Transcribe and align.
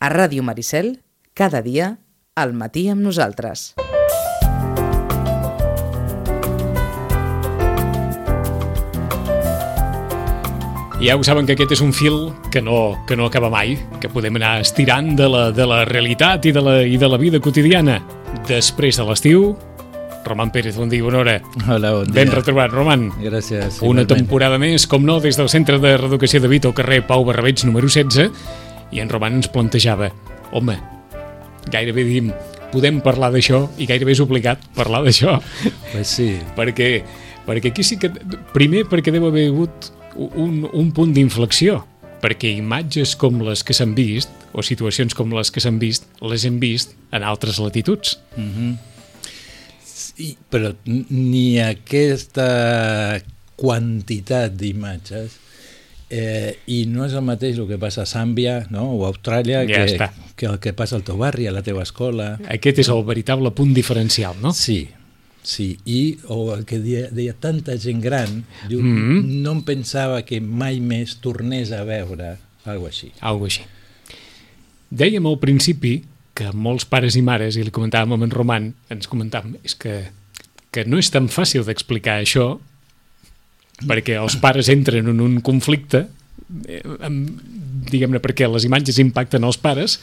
A 0.00 0.08
Ràdio 0.08 0.40
Maricel, 0.40 1.02
cada 1.36 1.60
dia, 1.60 1.98
al 2.32 2.54
matí 2.56 2.86
amb 2.88 3.02
nosaltres. 3.04 3.74
Ja 11.04 11.18
ho 11.18 11.24
saben 11.24 11.44
que 11.44 11.52
aquest 11.52 11.74
és 11.76 11.82
un 11.84 11.92
fil 11.92 12.30
que 12.48 12.62
no, 12.64 12.96
que 13.04 13.12
no 13.12 13.26
acaba 13.28 13.50
mai, 13.52 13.74
que 14.00 14.08
podem 14.08 14.40
anar 14.40 14.54
estirant 14.64 15.12
de 15.20 15.28
la, 15.28 15.42
de 15.52 15.66
la 15.68 15.82
realitat 15.84 16.48
i 16.48 16.54
de 16.56 16.64
la, 16.64 16.78
i 16.80 16.96
de 16.96 17.12
la 17.12 17.20
vida 17.20 17.36
quotidiana. 17.44 17.98
Després 18.48 18.96
de 18.96 19.04
l'estiu, 19.04 19.50
Roman 20.24 20.48
Pérez, 20.48 20.80
bon 20.80 20.88
dia, 20.88 21.04
bona 21.04 21.20
hora. 21.20 21.36
Hola, 21.66 21.92
bon 21.98 22.08
dia. 22.08 22.22
Ben 22.22 22.32
retrobat, 22.32 22.72
Roman. 22.72 23.10
Gràcies. 23.20 23.82
Una 23.84 24.00
igualment. 24.00 24.10
temporada 24.16 24.56
més, 24.64 24.88
com 24.88 25.04
no, 25.04 25.20
des 25.20 25.36
del 25.36 25.52
Centre 25.52 25.76
de 25.76 25.98
Reeducació 26.00 26.40
de 26.40 26.48
Vito, 26.48 26.72
carrer 26.72 27.02
Pau 27.04 27.28
Barrabeig, 27.28 27.68
número 27.68 27.92
16, 27.92 28.32
i 28.90 29.02
en 29.02 29.10
Roman 29.10 29.38
ens 29.38 29.50
plantejava, 29.52 30.10
home, 30.56 30.76
gairebé 31.70 32.04
diem, 32.06 32.32
podem 32.72 33.00
parlar 33.04 33.30
d'això, 33.34 33.64
i 33.78 33.86
gairebé 33.90 34.14
és 34.16 34.22
obligat 34.22 34.62
parlar 34.76 35.02
d'això, 35.06 35.38
Pues 35.90 36.16
sí, 36.16 36.32
perquè, 36.58 36.90
perquè 37.46 37.72
aquí 37.72 37.86
sí 37.86 37.98
que... 38.00 38.12
Primer, 38.54 38.86
perquè 38.90 39.14
deu 39.14 39.28
haver 39.28 39.48
hagut 39.50 39.90
un, 40.16 40.64
un 40.66 40.90
punt 40.94 41.14
d'inflexió, 41.14 41.80
perquè 42.20 42.52
imatges 42.58 43.16
com 43.18 43.40
les 43.46 43.64
que 43.66 43.76
s'han 43.76 43.94
vist, 43.96 44.32
o 44.52 44.64
situacions 44.66 45.14
com 45.14 45.30
les 45.34 45.50
que 45.54 45.62
s'han 45.62 45.78
vist, 45.82 46.08
les 46.26 46.44
hem 46.46 46.58
vist 46.62 46.96
en 47.14 47.26
altres 47.26 47.60
latituds. 47.62 48.18
sí, 49.84 50.34
però 50.50 50.74
ni 50.86 51.60
aquesta 51.62 53.20
quantitat 53.60 54.56
d'imatges 54.56 55.36
eh, 56.10 56.58
i 56.66 56.84
no 56.90 57.04
és 57.06 57.14
el 57.14 57.22
mateix 57.22 57.58
el 57.58 57.68
que 57.70 57.78
passa 57.78 58.02
a 58.02 58.08
Zàmbia 58.10 58.66
no? 58.70 58.88
o 58.96 59.04
a 59.06 59.10
Austràlia 59.12 59.62
Ja 59.68 59.84
que, 59.86 59.94
està. 59.94 60.10
que 60.36 60.46
el 60.50 60.58
que 60.58 60.72
passa 60.76 60.96
al 60.98 61.04
teu 61.06 61.16
barri, 61.20 61.46
a 61.46 61.52
la 61.54 61.62
teva 61.62 61.82
escola. 61.86 62.34
Aquest 62.50 62.82
és 62.84 62.88
el 62.92 63.04
veritable 63.06 63.52
punt 63.56 63.72
diferencial, 63.74 64.34
no? 64.42 64.52
Sí, 64.52 64.88
sí, 65.42 65.78
i 65.86 66.18
o 66.28 66.54
el 66.54 66.66
que 66.68 66.78
deia, 66.82 67.08
deia 67.14 67.32
tanta 67.38 67.78
gent 67.80 68.02
gran, 68.02 68.44
diu, 68.68 68.82
Mhm. 68.82 69.42
no 69.42 69.52
em 69.52 69.62
pensava 69.62 70.22
que 70.26 70.40
mai 70.40 70.80
més 70.80 71.16
tornés 71.20 71.72
a 71.72 71.84
veure 71.84 72.36
alguna 72.64 72.88
així. 72.90 73.12
Algo 73.20 73.46
així. 73.46 73.62
Dèiem 74.90 75.26
al 75.26 75.38
principi 75.38 76.02
que 76.34 76.50
molts 76.52 76.84
pares 76.84 77.16
i 77.16 77.22
mares, 77.22 77.56
i 77.56 77.62
li 77.64 77.70
comentàvem 77.70 78.12
amb 78.16 78.24
en 78.26 78.30
Roman, 78.30 78.74
ens 78.90 79.08
comentàvem, 79.08 79.56
és 79.64 79.74
que, 79.74 80.10
que 80.72 80.84
no 80.84 80.98
és 80.98 81.10
tan 81.10 81.28
fàcil 81.28 81.64
d'explicar 81.64 82.20
això 82.20 82.58
perquè 83.88 84.18
els 84.20 84.36
pares 84.40 84.68
entren 84.72 85.08
en 85.12 85.20
un 85.20 85.38
conflicte 85.44 86.04
eh, 86.66 86.82
amb, 87.06 87.30
diguem-ne 87.90 88.20
perquè 88.22 88.48
les 88.50 88.66
imatges 88.68 89.00
impacten 89.02 89.44
els 89.46 89.60
pares 89.60 89.98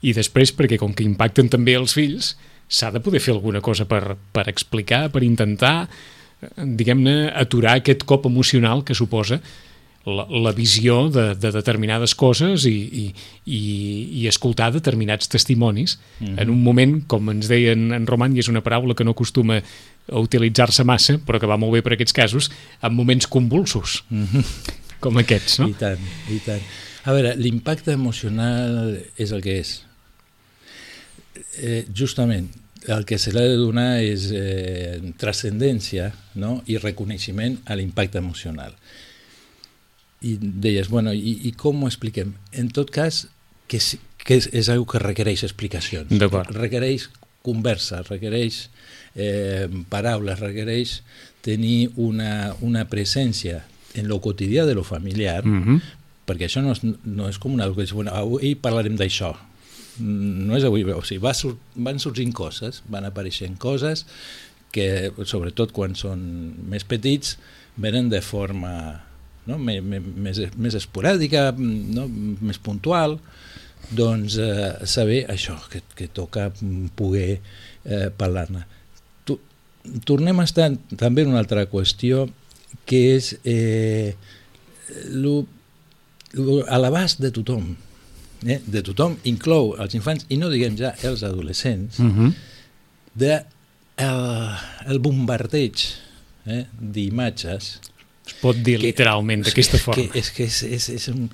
i 0.00 0.14
després 0.16 0.54
perquè 0.54 0.78
com 0.78 0.94
que 0.94 1.06
impacten 1.06 1.50
també 1.52 1.76
els 1.78 1.96
fills 1.96 2.34
s'ha 2.68 2.92
de 2.92 3.00
poder 3.00 3.20
fer 3.24 3.34
alguna 3.34 3.62
cosa 3.64 3.88
per, 3.88 4.16
per 4.32 4.46
explicar, 4.48 5.08
per 5.12 5.24
intentar 5.26 5.88
eh, 5.88 6.52
diguem-ne, 6.64 7.32
aturar 7.34 7.78
aquest 7.78 8.04
cop 8.08 8.28
emocional 8.28 8.84
que 8.84 8.96
suposa 8.96 9.40
la, 10.08 10.24
la 10.30 10.52
visió 10.52 11.08
de, 11.12 11.34
de 11.36 11.50
determinades 11.52 12.14
coses 12.14 12.64
i, 12.68 12.74
i, 12.74 13.04
i, 13.44 13.60
i 14.22 14.26
escoltar 14.30 14.70
determinats 14.72 15.28
testimonis 15.28 15.98
mm 15.98 16.26
-hmm. 16.26 16.42
en 16.42 16.50
un 16.50 16.62
moment, 16.62 17.02
com 17.06 17.30
ens 17.30 17.48
deia 17.48 17.72
en, 17.72 17.92
en 17.92 18.06
Roman, 18.06 18.36
i 18.36 18.40
és 18.40 18.48
una 18.48 18.62
paraula 18.62 18.94
que 18.94 19.04
no 19.04 19.12
acostuma 19.12 19.60
utilitzar-se 20.08 20.84
massa, 20.88 21.18
però 21.24 21.40
que 21.40 21.48
va 21.50 21.58
molt 21.60 21.76
bé 21.76 21.82
per 21.84 21.94
aquests 21.94 22.16
casos, 22.16 22.50
en 22.82 22.94
moments 22.94 23.26
convulsos, 23.26 24.04
mm 24.08 24.24
-hmm. 24.24 24.44
com 25.00 25.18
aquests, 25.18 25.58
no? 25.58 25.68
I 25.68 25.74
tant, 25.74 26.00
i 26.30 26.38
tant. 26.44 26.62
A 27.04 27.12
veure, 27.12 27.34
l'impacte 27.36 27.92
emocional 27.92 28.98
és 29.16 29.30
el 29.30 29.42
que 29.42 29.58
és. 29.60 29.82
Eh, 31.58 31.86
justament, 31.94 32.48
el 32.86 33.04
que 33.04 33.18
se 33.18 33.32
l'ha 33.32 33.42
de 33.42 33.56
donar 33.56 34.00
és 34.00 34.30
eh, 34.32 35.00
transcendència 35.16 36.12
no? 36.34 36.62
i 36.66 36.76
reconeixement 36.76 37.58
a 37.66 37.74
l'impacte 37.74 38.18
emocional. 38.18 38.74
I 40.20 40.38
deies, 40.40 40.88
bueno, 40.88 41.12
i, 41.12 41.40
i 41.44 41.52
com 41.52 41.82
ho 41.82 41.86
expliquem? 41.86 42.34
En 42.52 42.68
tot 42.68 42.90
cas, 42.90 43.28
que 43.68 43.78
que 44.28 44.36
és, 44.36 44.48
és 44.52 44.68
una 44.68 44.84
que 44.84 45.00
requereix 45.00 45.44
explicacions. 45.46 46.10
Requereix 46.52 47.08
conversa, 47.46 48.02
requereix 48.10 48.66
eh, 49.14 49.68
paraules, 49.88 50.40
requereix 50.40 51.02
tenir 51.44 51.90
una, 51.96 52.54
una 52.60 52.86
presència 52.90 53.64
en 53.94 54.08
lo 54.08 54.20
quotidià 54.20 54.66
de 54.66 54.74
lo 54.74 54.84
familiar, 54.84 55.44
Mm 55.44 55.64
-hmm. 55.64 55.80
perquè 56.26 56.44
això 56.44 56.62
no 56.62 56.72
és, 56.72 56.82
no 57.04 57.28
és 57.28 57.38
com 57.38 57.52
una 57.52 57.68
bueno, 57.68 58.12
avui 58.12 58.54
parlarem 58.54 58.96
d'això. 58.96 59.36
No 60.00 60.56
és 60.56 60.64
avui, 60.64 60.84
o 60.84 61.02
sigui, 61.02 61.22
va 61.24 61.34
sur 61.34 61.56
van 61.74 61.98
sorgint 61.98 62.32
coses, 62.32 62.82
van 62.88 63.04
apareixent 63.04 63.58
coses 63.58 64.06
que, 64.70 65.12
sobretot 65.24 65.72
quan 65.72 65.94
són 65.94 66.54
més 66.68 66.84
petits, 66.84 67.38
venen 67.76 68.08
de 68.08 68.20
forma 68.20 69.02
no? 69.46 69.58
més, 69.58 69.82
més, 69.82 70.40
més 70.56 70.74
esporàdica, 70.74 71.52
no? 71.56 72.06
més 72.08 72.58
puntual, 72.58 73.18
doncs 73.90 74.36
eh, 74.42 74.72
saber 74.84 75.24
això, 75.32 75.56
que, 75.72 75.82
que 75.96 76.08
toca 76.08 76.50
poder 76.98 77.40
eh, 77.84 78.08
parlar-ne. 78.16 78.66
Tornem 80.04 80.40
a 80.40 80.44
estar 80.44 80.70
també 80.96 81.22
en 81.22 81.28
una 81.32 81.38
altra 81.42 81.66
qüestió, 81.70 82.28
que 82.88 83.00
és 83.16 83.34
eh, 83.44 84.14
lo, 85.10 85.46
lo, 86.32 86.62
a 86.68 86.78
l'abast 86.80 87.20
de 87.20 87.30
tothom, 87.34 87.74
eh? 88.46 88.60
de 88.66 88.82
tothom, 88.86 89.16
inclou 89.28 89.74
els 89.80 89.94
infants, 89.98 90.26
i 90.28 90.36
no 90.40 90.50
diguem 90.52 90.76
ja 90.78 90.94
els 91.08 91.22
adolescents, 91.22 91.98
Mm 91.98 92.12
-hmm. 92.16 92.34
de 93.14 93.32
el, 93.96 94.56
el 94.92 94.98
bombardeig 95.00 95.76
eh? 96.46 96.66
d'imatges 96.80 97.80
Es 98.26 98.34
pot 98.42 98.56
dir 98.56 98.76
que- 98.78 98.86
literalment 98.86 99.42
d'aquesta 99.44 99.78
forma, 99.78 100.02
que 100.12 100.18
és 100.18 100.30
que 100.30 100.44
és, 100.44 100.62
és, 100.62 100.88
és 100.88 101.08
un... 101.08 101.30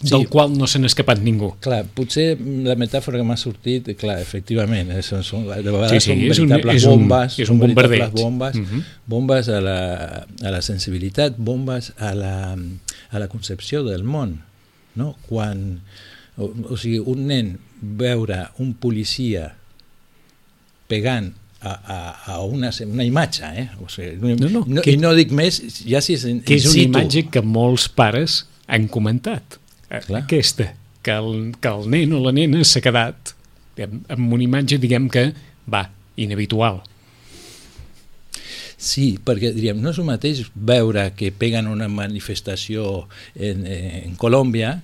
del 0.00 0.28
qual 0.28 0.52
no 0.56 0.66
se 0.66 0.78
n'ha 0.78 0.86
escapat 0.90 1.18
ningú. 1.24 1.54
Clar, 1.60 1.86
potser 1.96 2.36
la 2.40 2.74
metàfora 2.76 3.16
que 3.18 3.24
m'ha 3.24 3.36
sortit, 3.40 3.88
clar, 3.96 4.18
efectivament, 4.20 4.90
eh, 4.92 5.02
són, 5.02 5.22
són, 5.24 5.46
de 5.48 5.62
vegades 5.70 5.90
Sí, 5.90 6.00
sí, 6.00 6.10
són 6.10 6.18
és 6.18 6.38
un- 6.38 6.52
és 6.52 6.84
un- 6.84 7.12
és 7.38 7.48
un 7.48 7.58
bombardeig. 7.58 8.00
veritables 8.12 8.22
bombes, 8.22 8.56
Mhm. 8.56 8.82
bombes 9.06 9.48
a 9.48 9.60
la, 9.60 10.26
a 10.42 10.50
la 10.50 10.60
sensibilitat, 10.62 11.36
bombes 11.38 11.92
a 11.98 12.14
la, 12.14 12.56
a 13.10 13.18
la 13.18 13.28
concepció 13.28 13.82
del 13.84 14.04
món, 14.04 14.42
no? 14.96 15.16
Quan, 15.28 15.80
o, 16.36 16.52
o 16.70 16.76
sigui, 16.76 16.98
un 16.98 17.26
nen 17.26 17.58
veure 17.80 18.48
un 18.58 18.74
policia 18.74 19.54
pegant 20.88 21.32
a, 21.62 21.70
a, 21.70 22.34
a 22.34 22.40
una, 22.44 22.70
una 22.86 23.04
imatge, 23.04 23.44
eh? 23.56 23.68
O 23.82 23.88
sigui, 23.88 24.16
No, 24.20 24.48
no, 24.48 24.64
no, 24.68 24.82
que- 24.82 24.92
i 24.92 24.96
no 25.00 25.14
dic 25.14 25.32
més, 25.32 25.60
ja 25.88 26.00
si 26.00 26.14
és 26.14 26.24
que 26.44 26.54
és 26.54 26.64
una 26.66 26.72
situ. 26.74 26.84
imatge 26.90 27.28
que 27.30 27.40
molts 27.42 27.88
pares 27.88 28.46
han 28.68 28.86
comentat. 28.88 29.58
Eh, 29.90 30.02
Clar. 30.06 30.22
Aquesta, 30.24 30.72
que 31.02 31.14
el, 31.14 31.54
que 31.60 31.70
el 31.70 31.88
nen 31.90 32.12
o 32.16 32.20
la 32.24 32.34
nena 32.34 32.64
s'ha 32.66 32.82
quedat 32.84 33.34
amb 33.82 34.32
una 34.32 34.44
imatge, 34.44 34.78
diguem 34.80 35.08
que, 35.12 35.30
va, 35.70 35.86
inhabitual. 36.16 36.80
Sí, 38.76 39.16
perquè 39.24 39.52
diríem, 39.56 39.80
no 39.80 39.92
és 39.92 39.98
el 40.00 40.08
mateix 40.08 40.42
veure 40.54 41.08
que 41.16 41.32
peguen 41.32 41.68
una 41.70 41.88
manifestació 41.88 43.06
en, 43.34 43.64
en 43.66 44.16
Colòmbia 44.20 44.76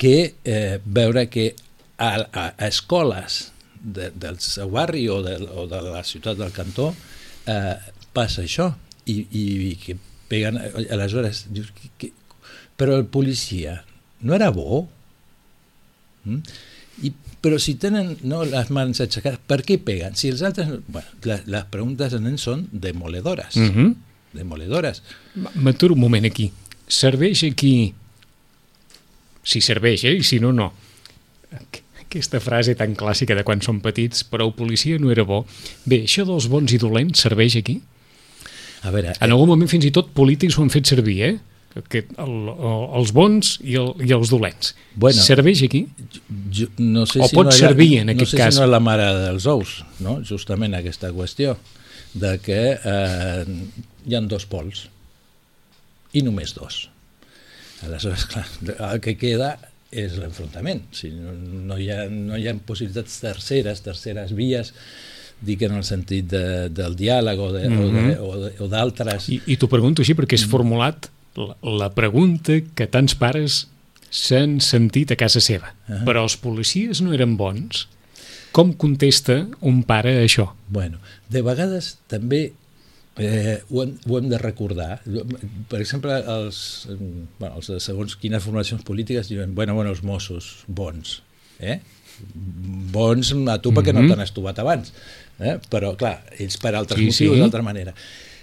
que 0.00 0.34
eh, 0.42 0.80
veure 0.84 1.28
que 1.30 1.52
a, 2.00 2.10
a, 2.18 2.44
a 2.56 2.66
escoles 2.66 3.52
de, 3.80 4.10
del 4.10 4.40
seu 4.42 4.72
barri 4.72 5.06
o 5.08 5.20
de, 5.22 5.36
o 5.46 5.66
de 5.70 5.82
la 5.84 6.02
ciutat 6.04 6.40
del 6.40 6.50
cantó 6.56 6.90
eh, 7.46 7.76
passa 8.16 8.42
això 8.42 8.72
i, 9.06 9.20
i, 9.30 9.44
i 9.70 9.74
que 9.78 9.96
peguen 10.30 10.58
aleshores 10.90 11.44
dius, 11.54 11.70
que, 11.76 11.92
que, 12.00 12.10
però 12.80 12.98
el 12.98 13.06
policia 13.12 13.80
no 14.20 14.36
era 14.36 14.50
bo 14.54 14.84
mm? 16.24 16.40
I, 17.02 17.12
però 17.40 17.56
si 17.58 17.76
tenen 17.80 18.12
no, 18.28 18.42
les 18.44 18.68
mans 18.74 19.00
aixecades, 19.00 19.40
per 19.48 19.62
què 19.64 19.78
peguen? 19.80 20.16
Si 20.18 20.28
els 20.28 20.42
altres... 20.44 20.68
Bueno, 20.92 21.08
les, 21.24 21.46
les 21.48 21.68
preguntes 21.72 22.12
en 22.16 22.36
són 22.38 22.66
demoledores. 22.72 23.56
Mm 23.56 23.70
-hmm. 23.70 23.94
Demoledores. 24.36 25.02
M'aturo 25.54 25.94
un 25.94 26.00
moment 26.00 26.26
aquí. 26.26 26.52
Serveix 26.86 27.44
aquí... 27.44 27.94
Si 29.42 29.60
serveix, 29.60 30.04
eh? 30.04 30.18
I 30.20 30.22
si 30.22 30.38
no, 30.38 30.52
no. 30.52 30.72
Aquesta 32.00 32.40
frase 32.40 32.74
tan 32.74 32.94
clàssica 32.94 33.34
de 33.34 33.42
quan 33.42 33.62
som 33.62 33.80
petits, 33.80 34.22
però 34.30 34.44
el 34.44 34.52
policia 34.52 34.98
no 34.98 35.10
era 35.10 35.24
bo. 35.24 35.46
Bé, 35.84 36.02
això 36.04 36.26
dels 36.26 36.46
bons 36.46 36.72
i 36.72 36.78
dolents 36.78 37.20
serveix 37.20 37.56
aquí? 37.56 37.80
A 38.82 38.90
veure, 38.90 39.14
En 39.20 39.30
algun 39.30 39.48
moment 39.48 39.68
fins 39.68 39.84
i 39.84 39.90
tot 39.90 40.12
polítics 40.12 40.58
ho 40.58 40.62
han 40.62 40.70
fet 40.70 40.86
servir, 40.86 41.22
eh? 41.22 41.38
Que 41.90 42.00
el, 42.18 42.32
el, 42.50 42.84
els 42.98 43.12
bons 43.14 43.52
i, 43.62 43.76
el, 43.78 43.92
i 44.02 44.10
els 44.12 44.30
dolents. 44.32 44.72
Bueno. 44.98 45.22
serveix 45.22 45.60
aquí? 45.62 45.84
jo, 46.50 46.66
no 46.82 47.04
sé 47.06 47.20
o 47.22 47.28
si 47.28 47.36
pot 47.36 47.46
no 47.46 47.52
era- 47.54 47.68
servir 47.68 47.98
en 48.00 48.06
no 48.10 48.12
aquest 48.16 48.32
sé 48.32 48.40
cas. 48.40 48.54
si 48.54 48.58
no 48.60 48.66
és 48.66 48.72
la 48.72 48.80
mare 48.82 49.06
dels 49.22 49.46
ous, 49.46 49.76
no? 50.02 50.16
justament 50.26 50.74
aquesta 50.74 51.12
qüestió 51.14 51.56
de 52.14 52.32
que 52.42 52.58
eh, 52.74 53.44
hi 54.06 54.16
han 54.18 54.26
dos 54.26 54.46
pols 54.50 54.88
i 56.12 56.24
només 56.26 56.56
dos. 56.58 56.88
Aleshores, 57.86 58.26
clar, 58.26 58.46
el 58.92 58.98
que 59.00 59.14
queda 59.16 59.52
és 59.94 60.18
l'enfrontament. 60.18 60.82
O 60.90 60.94
sigui, 60.98 61.16
no, 61.22 61.32
no, 61.70 61.78
hi 61.78 61.86
ha, 61.94 62.02
no 62.10 62.36
hi 62.38 62.48
ha 62.50 62.54
possibilitats 62.66 63.20
terceres, 63.22 63.80
terceres 63.86 64.34
vies, 64.36 64.74
dic 65.40 65.62
en 65.64 65.78
el 65.78 65.86
sentit 65.86 66.26
de, 66.34 66.42
del 66.74 66.98
diàleg 66.98 67.38
o 67.40 67.46
o 67.48 67.62
Mhm. 67.70 68.10
o 68.20 68.34
de- 68.42 68.52
o 68.58 68.68
d'altres... 68.68 69.30
I, 69.30 69.40
I 69.46 69.56
t'ho 69.56 69.70
pregunto 69.70 70.02
així 70.02 70.18
perquè 70.18 70.34
és 70.36 70.44
formulat 70.50 71.08
la, 71.36 71.90
pregunta 71.94 72.58
que 72.74 72.86
tants 72.90 73.14
pares 73.14 73.66
s'han 74.10 74.58
sentit 74.60 75.12
a 75.12 75.16
casa 75.16 75.40
seva. 75.40 75.74
Ah. 75.88 76.02
Però 76.06 76.24
els 76.26 76.36
policies 76.36 77.00
no 77.04 77.12
eren 77.14 77.36
bons. 77.38 77.86
Com 78.52 78.72
contesta 78.74 79.44
un 79.62 79.84
pare 79.86 80.16
a 80.18 80.24
això? 80.26 80.48
Bueno, 80.68 80.98
de 81.30 81.42
vegades 81.46 81.98
també 82.10 82.52
eh, 83.20 83.60
ho, 83.70 83.82
hem, 83.84 83.92
ho 84.08 84.18
hem 84.18 84.28
de 84.32 84.38
recordar. 84.42 84.98
Per 85.70 85.78
exemple, 85.78 86.16
els, 86.18 86.88
bueno, 87.38 87.54
els 87.60 87.70
de 87.70 87.78
segons 87.84 88.16
quines 88.18 88.42
formacions 88.42 88.82
polítiques 88.82 89.28
diuen 89.30 89.54
bueno, 89.54 89.74
bueno, 89.78 89.90
els 89.94 90.02
Mossos, 90.02 90.64
bons. 90.66 91.20
Eh? 91.60 91.78
Bons 92.90 93.30
a 93.48 93.58
tu 93.62 93.70
perquè 93.72 93.92
Mhm. 93.94 94.02
no 94.02 94.14
t'han 94.14 94.24
estuvat 94.26 94.58
abans. 94.58 94.92
Eh? 95.38 95.58
Però, 95.70 95.94
clar, 95.96 96.24
ells 96.38 96.56
per 96.58 96.74
altres 96.74 96.98
Sí, 96.98 97.06
motius, 97.06 97.34
sí. 97.36 97.40
d'altra 97.40 97.62
manera. 97.62 97.94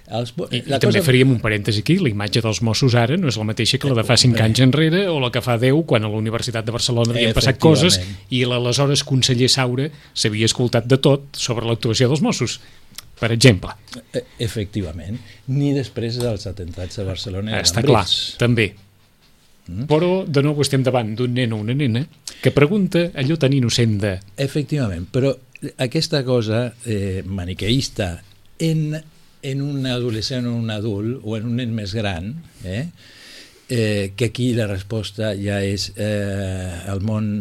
Els, 0.08 0.32
I, 0.56 0.62
I 0.64 0.78
també 0.80 1.02
faríem 1.04 1.34
un 1.34 1.40
parèntesi 1.44 1.82
aquí, 1.84 1.98
la 2.00 2.08
imatge 2.08 2.40
dels 2.44 2.62
Mossos 2.64 2.94
ara 2.96 3.18
no 3.20 3.28
és 3.28 3.36
la 3.36 3.44
mateixa 3.50 3.76
que 3.82 3.90
la 3.92 3.98
de 3.98 4.06
fa 4.08 4.16
5 4.16 4.38
Bé. 4.38 4.44
anys 4.46 4.62
enrere 4.64 5.02
o 5.12 5.18
la 5.20 5.30
que 5.36 5.42
fa 5.44 5.58
10 5.60 5.82
quan 5.90 6.08
a 6.08 6.12
la 6.12 6.16
Universitat 6.22 6.64
de 6.64 6.72
Barcelona 6.72 7.12
havien 7.12 7.36
passat 7.36 7.60
coses 7.60 8.00
i 8.32 8.46
l'aleshores 8.48 9.04
conseller 9.04 9.50
Saura 9.52 9.90
s'havia 10.16 10.48
escoltat 10.48 10.88
de 10.88 11.00
tot 11.04 11.36
sobre 11.36 11.68
l'actuació 11.68 12.08
dels 12.08 12.24
Mossos, 12.24 12.62
per 13.20 13.34
exemple. 13.36 13.74
Eh, 14.14 14.24
Efectivament. 14.48 15.20
Ni 15.52 15.74
després 15.76 16.22
dels 16.22 16.48
atentats 16.48 17.02
a 17.02 17.08
Barcelona. 17.08 17.52
i 17.52 17.60
a 17.60 17.66
Està 17.68 17.84
clar, 17.84 18.06
també. 18.40 18.70
Però, 19.92 20.24
de 20.24 20.42
nou, 20.46 20.56
estem 20.64 20.84
davant 20.86 21.12
d'un 21.20 21.34
nen 21.36 21.52
o 21.52 21.60
una 21.60 21.76
nena 21.76 22.06
que 22.40 22.54
pregunta 22.56 23.10
allò 23.20 23.36
tan 23.36 23.52
innocent 23.52 23.98
de 24.00 24.14
Efectivament, 24.40 25.10
però 25.12 25.34
aquesta 25.84 26.24
cosa 26.24 26.70
eh, 26.86 27.24
maniqueïsta 27.26 28.14
en, 28.64 28.96
en 29.48 29.62
un 29.64 29.86
adolescent 29.88 30.48
o 30.50 30.56
un 30.56 30.72
adult 30.74 31.22
o 31.24 31.38
en 31.38 31.48
un 31.48 31.56
nen 31.62 31.72
més 31.76 31.94
gran, 31.96 32.34
eh, 32.64 32.90
eh, 33.70 34.14
que 34.16 34.26
aquí 34.32 34.52
la 34.58 34.68
resposta 34.68 35.34
ja 35.40 35.62
és 35.64 35.92
eh, 35.96 36.84
el 36.92 37.04
món 37.08 37.32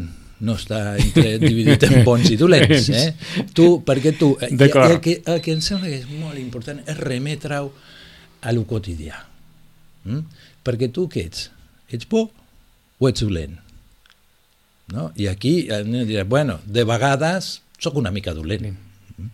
no 0.46 0.56
està 0.58 0.96
entre, 1.00 1.36
dividit 1.42 1.86
en 1.88 2.02
bons 2.06 2.30
i 2.30 2.38
dolents. 2.40 2.90
Eh? 2.90 3.10
Tu, 3.56 3.68
perquè 3.86 4.14
tu... 4.18 4.34
eh, 4.40 4.50
i 4.52 4.58
El, 4.58 4.98
que, 5.00 5.20
el 5.24 5.42
que 5.42 5.54
em 5.56 5.62
sembla 5.64 5.90
que 5.90 6.00
és 6.02 6.08
molt 6.10 6.38
important 6.40 6.82
és 6.84 6.98
remetre-ho 7.00 7.70
a 8.46 8.54
lo 8.54 8.66
quotidià. 8.68 9.22
Mm? 10.06 10.42
Perquè 10.66 10.90
tu 10.94 11.06
què 11.10 11.26
ets? 11.26 11.48
Ets 11.90 12.08
bo 12.10 12.26
o 12.98 13.08
ets 13.08 13.24
dolent? 13.24 13.56
No? 14.92 15.10
I 15.18 15.26
aquí 15.30 15.66
el 15.74 15.88
dirà, 16.06 16.26
bueno, 16.28 16.60
de 16.66 16.84
vegades 16.86 17.56
sóc 17.82 17.96
una 17.98 18.12
mica 18.14 18.34
dolent. 18.34 18.68
Mm. 19.16 19.30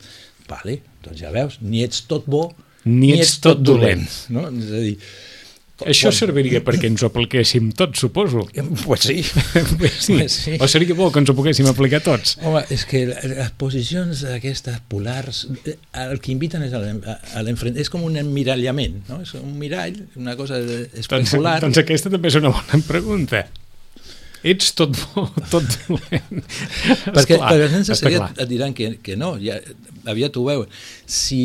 Vale, 0.49 0.81
doncs 1.05 1.21
ja 1.21 1.31
veus, 1.35 1.59
ni 1.61 1.83
ets 1.85 2.05
tot 2.09 2.25
bo 2.27 2.53
Ni 2.85 3.13
ets 3.15 3.37
tot 3.43 3.61
dolent. 3.63 4.09
No? 4.35 4.49
És 4.51 4.71
a 4.75 4.81
dir, 4.83 4.97
Això 5.83 6.13
serviria 6.15 6.61
perquè 6.63 6.87
ens 6.87 7.03
ho 7.03 7.09
apliquéssim 7.09 7.73
tots, 7.75 7.99
suposo. 8.05 8.45
pues 8.87 9.01
sí. 9.03 9.23
Sí. 10.03 10.15
Pues 10.15 10.33
sí. 10.33 10.53
O 10.61 10.69
seria 10.71 10.95
bo 10.95 11.09
que 11.11 11.19
ens 11.23 11.31
ho 11.31 11.35
poguéssim 11.35 11.67
aplicar 11.67 11.99
tots. 12.05 12.37
Home, 12.43 12.63
és 12.71 12.85
que 12.87 13.01
les 13.09 13.51
posicions 13.59 14.23
aquestes 14.31 14.79
polars, 14.91 15.49
eh, 15.65 15.75
el 16.05 16.21
que 16.23 16.31
inviten 16.35 16.63
és 16.67 16.75
a 16.75 16.83
l'en- 16.85 17.03
a 17.07 17.43
l'enfront, 17.43 17.75
és 17.83 17.91
com 17.91 18.05
un 18.07 18.19
emmirallament, 18.21 19.01
no? 19.09 19.23
És 19.27 19.35
un 19.39 19.57
mirall, 19.59 19.97
una 20.21 20.37
cosa 20.39 20.61
de- 20.61 20.85
Doncs, 20.93 21.01
especular. 21.07 21.57
doncs 21.65 21.79
aquesta 21.83 22.11
també 22.15 22.31
és 22.31 22.39
una 22.39 22.51
bona 22.55 22.83
pregunta. 22.87 23.47
Ets 24.43 24.73
tot 24.75 24.91
bo, 25.15 25.29
tot 25.53 25.67
dolent. 25.87 26.43
perquè, 27.15 27.37
Esclar, 27.37 27.49
perquè 27.53 27.67
els 27.69 27.75
nens 27.77 27.87
de 27.91 27.95
està 27.95 28.09
seguida 28.09 28.29
clar. 28.29 28.43
et 28.43 28.49
diran 28.51 28.75
que, 28.75 28.89
que 29.05 29.17
no, 29.17 29.35
ja, 29.43 29.61
aviat 30.11 30.37
ho 30.41 30.45
veuen. 30.49 30.71
Si, 31.07 31.41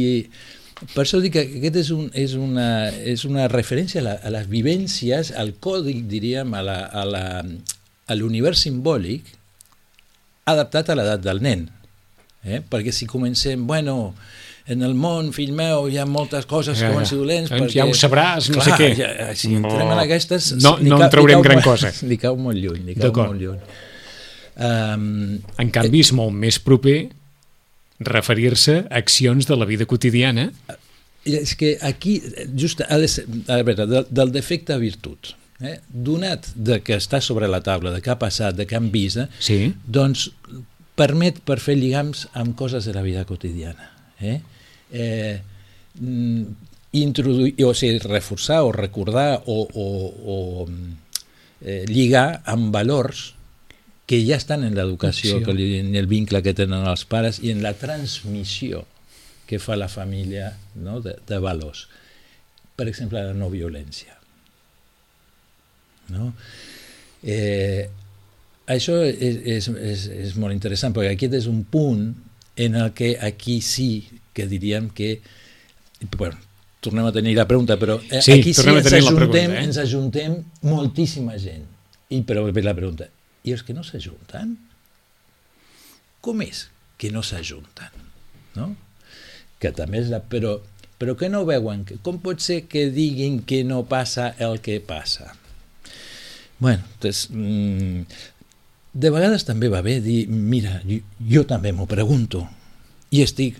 per 0.95 1.03
això 1.05 1.19
dic 1.21 1.35
que 1.37 1.43
aquest 1.59 1.77
és, 1.83 1.91
un, 1.93 2.07
és, 2.17 2.33
una, 2.41 2.67
és 3.13 3.25
una 3.29 3.45
referència 3.53 4.01
a, 4.01 4.05
la, 4.07 4.15
a 4.25 4.33
les 4.33 4.49
vivències, 4.49 5.31
al 5.37 5.53
còdic, 5.61 6.05
diríem, 6.09 6.53
a 6.57 6.63
la- 6.65 6.85
a 6.89 7.05
la- 7.05 7.45
a 8.07 8.15
l'univers 8.15 8.61
simbòlic 8.63 9.25
adaptat 10.47 10.89
a 10.89 10.95
l'edat 10.95 11.21
del 11.25 11.41
nen. 11.43 11.65
Eh? 12.47 12.61
Perquè 12.63 12.93
si 12.95 13.05
comencem, 13.09 13.65
bueno, 13.67 14.13
en 14.67 14.81
el 14.83 14.93
món, 14.99 15.29
fill 15.35 15.53
meu, 15.55 15.85
hi 15.87 15.97
ha 16.01 16.05
moltes 16.05 16.45
coses 16.49 16.77
que 16.79 16.87
Ja, 16.89 16.93
van 16.95 17.05
ja. 17.05 17.09
ser 17.11 17.17
dolents 17.21 17.49
Doncs 17.51 17.61
perquè... 17.63 17.77
ja 17.79 17.85
ho 17.87 17.93
sabràs, 17.95 18.49
no 18.51 18.63
sé 18.65 18.71
què. 18.75 18.89
Ja, 18.99 19.11
si 19.39 19.53
entrem 19.55 19.91
en 19.93 20.01
aquestes... 20.03 20.51
No- 20.61 20.77
no 20.83 20.97
en 21.01 21.09
traurem 21.13 21.41
gran 21.45 21.61
molt- 21.61 21.69
cosa. 21.69 21.93
Li 22.09 22.17
cau 22.19 22.35
molt 22.39 22.59
lluny, 22.59 22.81
li 22.89 22.95
cau 22.99 23.13
molt 23.15 23.39
lluny. 23.41 23.61
Um, 24.57 25.37
En 25.61 25.69
canvi, 25.71 26.01
és 26.01 26.11
molt 26.17 26.33
més 26.33 26.57
proper 26.59 26.97
referir-se 27.99 28.79
a 28.89 28.97
accions 28.99 29.45
de 29.49 29.55
la 29.57 29.65
vida 29.69 29.85
quotidiana 29.89 30.51
és 31.27 31.55
que 31.59 31.75
aquí, 31.83 32.21
just 32.55 32.79
ha 32.87 32.97
de 33.01 33.07
ser, 33.11 33.25
a 33.51 33.57
veure, 33.67 33.85
del, 33.89 34.05
del 34.09 34.29
defecte 34.31 34.71
a 34.73 34.77
virtut, 34.79 35.33
eh? 35.59 35.73
donat 35.91 36.45
de 36.55 36.77
que 36.85 36.95
està 36.95 37.19
sobre 37.21 37.49
la 37.51 37.59
taula, 37.65 37.91
de 37.91 37.99
què 38.05 38.13
ha 38.13 38.19
passat, 38.21 38.55
de 38.55 38.63
què 38.69 38.77
han 38.79 38.87
vist, 38.93 39.17
eh? 39.19 39.25
Sí. 39.43 39.57
doncs 39.83 40.29
permet 40.97 41.41
per 41.45 41.57
fer 41.59 41.75
lligams 41.77 42.27
amb 42.33 42.55
coses 42.57 42.87
de 42.87 42.93
la 42.95 43.03
vida 43.03 43.25
quotidiana. 43.27 43.89
Eh? 44.23 44.39
Eh, 44.91 45.41
mm, 45.99 46.43
introduir, 46.97 47.55
o 47.65 47.73
sigui, 47.73 47.99
reforçar 47.99 48.63
o 48.63 48.71
recordar 48.71 49.43
o, 49.45 49.67
o, 49.67 49.87
o 50.23 50.37
eh, 51.61 51.83
lligar 51.87 52.41
amb 52.45 52.71
valors 52.73 53.33
que 54.07 54.21
ja 54.23 54.37
estan 54.39 54.63
en 54.63 54.75
l'educació, 54.77 55.41
en 55.51 55.95
el 55.99 56.07
vincle 56.07 56.39
que 56.41 56.55
tenen 56.55 56.87
els 56.87 57.03
pares 57.05 57.41
i 57.43 57.51
en 57.51 57.59
la 57.61 57.73
transmissió 57.75 58.85
que 59.47 59.59
fa 59.59 59.75
la 59.75 59.89
família 59.91 60.53
no? 60.75 61.01
de, 61.03 61.17
de 61.27 61.39
valors. 61.43 61.87
Per 62.77 62.87
exemple, 62.87 63.19
la 63.23 63.35
no 63.35 63.49
violència. 63.51 64.15
No? 66.15 66.31
Eh, 67.23 67.83
això 68.71 68.95
és, 69.03 69.41
és, 69.43 69.67
és, 69.67 70.07
és 70.29 70.35
molt 70.39 70.55
interessant, 70.55 70.95
perquè 70.95 71.15
aquest 71.15 71.35
és 71.41 71.49
un 71.51 71.65
punt 71.67 72.07
en 72.57 72.79
el 72.79 72.93
que 72.95 73.15
aquí 73.19 73.59
sí 73.61 74.07
que 74.37 74.45
diríem 74.45 74.91
que... 74.93 75.17
Bueno, 76.13 76.37
tornem 76.85 77.09
a 77.09 77.11
tenir 77.11 77.33
la 77.35 77.47
pregunta, 77.49 77.79
però 77.81 77.97
eh, 78.11 78.21
Sí, 78.21 78.37
aquí 78.37 78.53
sí 78.53 78.69
ens 78.69 78.93
ajuntem, 78.93 79.17
pregunta, 79.17 79.41
eh? 79.41 79.63
ens 79.65 79.81
ajuntem 79.81 80.37
moltíssima 80.61 81.39
gent. 81.41 81.65
I 82.13 82.21
però 82.23 82.45
ve 82.45 82.61
la 82.61 82.75
pregunta, 82.77 83.09
i 83.43 83.55
els 83.55 83.65
que 83.65 83.73
no 83.73 83.83
s'ajunten? 83.83 84.53
Com 86.21 86.45
és 86.45 86.67
que 87.01 87.09
no 87.11 87.25
s'ajunten? 87.25 88.05
No? 88.55 88.71
Que 89.57 89.73
també 89.73 90.03
és 90.05 90.13
la... 90.13 90.21
Però, 90.21 90.59
però 91.01 91.17
que 91.17 91.33
no 91.33 91.43
veuen, 91.49 91.83
com 92.05 92.21
pot 92.21 92.41
ser 92.45 92.63
que 92.69 92.87
diguin 92.93 93.41
que 93.49 93.63
no 93.65 93.83
passa 93.89 94.31
el 94.37 94.61
que 94.61 94.77
passa? 94.79 95.33
Bueno, 96.61 96.85
doncs, 97.01 97.27
mm, 97.33 98.05
de 98.97 99.13
vegades 99.13 99.45
també 99.45 99.69
va 99.69 99.83
bé 99.85 99.99
dir, 100.01 100.23
mira, 100.29 100.79
jo, 100.85 101.01
jo 101.21 101.43
també 101.49 101.73
m'ho 101.73 101.85
pregunto 101.89 102.47
i 103.13 103.21
estic 103.23 103.59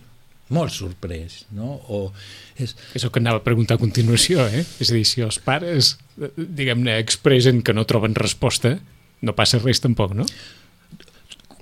molt 0.54 0.72
sorprès, 0.72 1.46
no? 1.52 1.80
O 1.92 2.12
és, 2.58 2.76
És 2.96 3.04
el 3.04 3.12
que 3.12 3.20
anava 3.20 3.42
a 3.42 3.46
preguntar 3.46 3.78
a 3.78 3.82
continuació, 3.82 4.46
eh? 4.48 4.64
És 4.80 4.92
a 4.92 4.96
dir, 4.96 5.06
si 5.06 5.22
els 5.26 5.40
pares, 5.44 5.98
eh, 6.22 6.32
diguem-ne, 6.38 6.98
expressen 7.04 7.62
que 7.62 7.76
no 7.76 7.86
troben 7.90 8.16
resposta, 8.16 8.78
no 9.22 9.36
passa 9.36 9.60
res 9.60 9.84
tampoc, 9.84 10.16
no? 10.18 10.26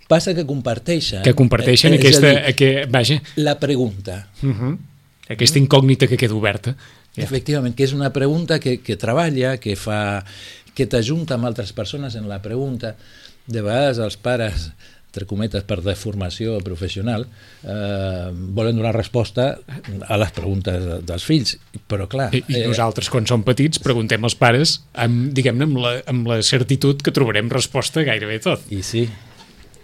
passa 0.07 0.35
que 0.37 0.45
comparteixen... 0.45 1.23
Que 1.25 1.33
comparteixen 1.33 1.95
eh, 1.95 1.97
aquesta... 1.97 2.29
dir, 2.29 2.53
que, 2.59 2.69
vaja, 2.91 3.17
la 3.41 3.55
pregunta, 3.59 4.27
uh 4.43 4.51
-huh, 4.53 4.77
aquesta 5.33 5.57
incògnita 5.57 6.07
que 6.07 6.17
queda 6.17 6.35
oberta. 6.35 6.75
Ja. 7.15 7.23
Efectivament, 7.23 7.75
que 7.75 7.83
és 7.83 7.93
una 7.93 8.11
pregunta 8.13 8.59
que, 8.59 8.81
que 8.83 8.97
treballa, 8.97 9.57
que 9.57 9.75
fa 9.75 10.23
que 10.75 10.85
t'ajunta 10.85 11.35
amb 11.35 11.47
altres 11.47 11.71
persones 11.73 12.15
en 12.15 12.27
la 12.27 12.41
pregunta. 12.43 12.95
De 13.47 13.61
vegades 13.61 13.97
els 13.97 14.17
pares, 14.17 14.71
entre 15.15 15.25
cometes, 15.29 15.63
per 15.63 15.79
deformació 15.85 16.57
professional, 16.65 17.23
eh, 17.63 18.29
volen 18.33 18.75
donar 18.75 18.91
resposta 18.95 19.53
a 20.07 20.17
les 20.19 20.31
preguntes 20.35 20.75
de- 20.83 20.99
dels 21.07 21.23
fills. 21.23 21.55
Però, 21.87 22.09
clar... 22.11 22.27
I, 22.35 22.43
I 22.51 22.65
nosaltres, 22.67 23.07
quan 23.13 23.27
som 23.29 23.45
petits, 23.47 23.79
preguntem 23.79 24.23
als 24.27 24.35
pares, 24.35 24.81
amb, 24.99 25.31
diguem-ne, 25.35 25.69
amb, 25.69 25.79
la, 25.79 25.93
amb 26.11 26.27
la 26.27 26.41
certitud 26.43 26.99
que 27.01 27.13
trobarem 27.15 27.47
resposta 27.53 28.03
gairebé 28.03 28.41
tot. 28.43 28.67
I 28.75 28.81
sí, 28.83 29.05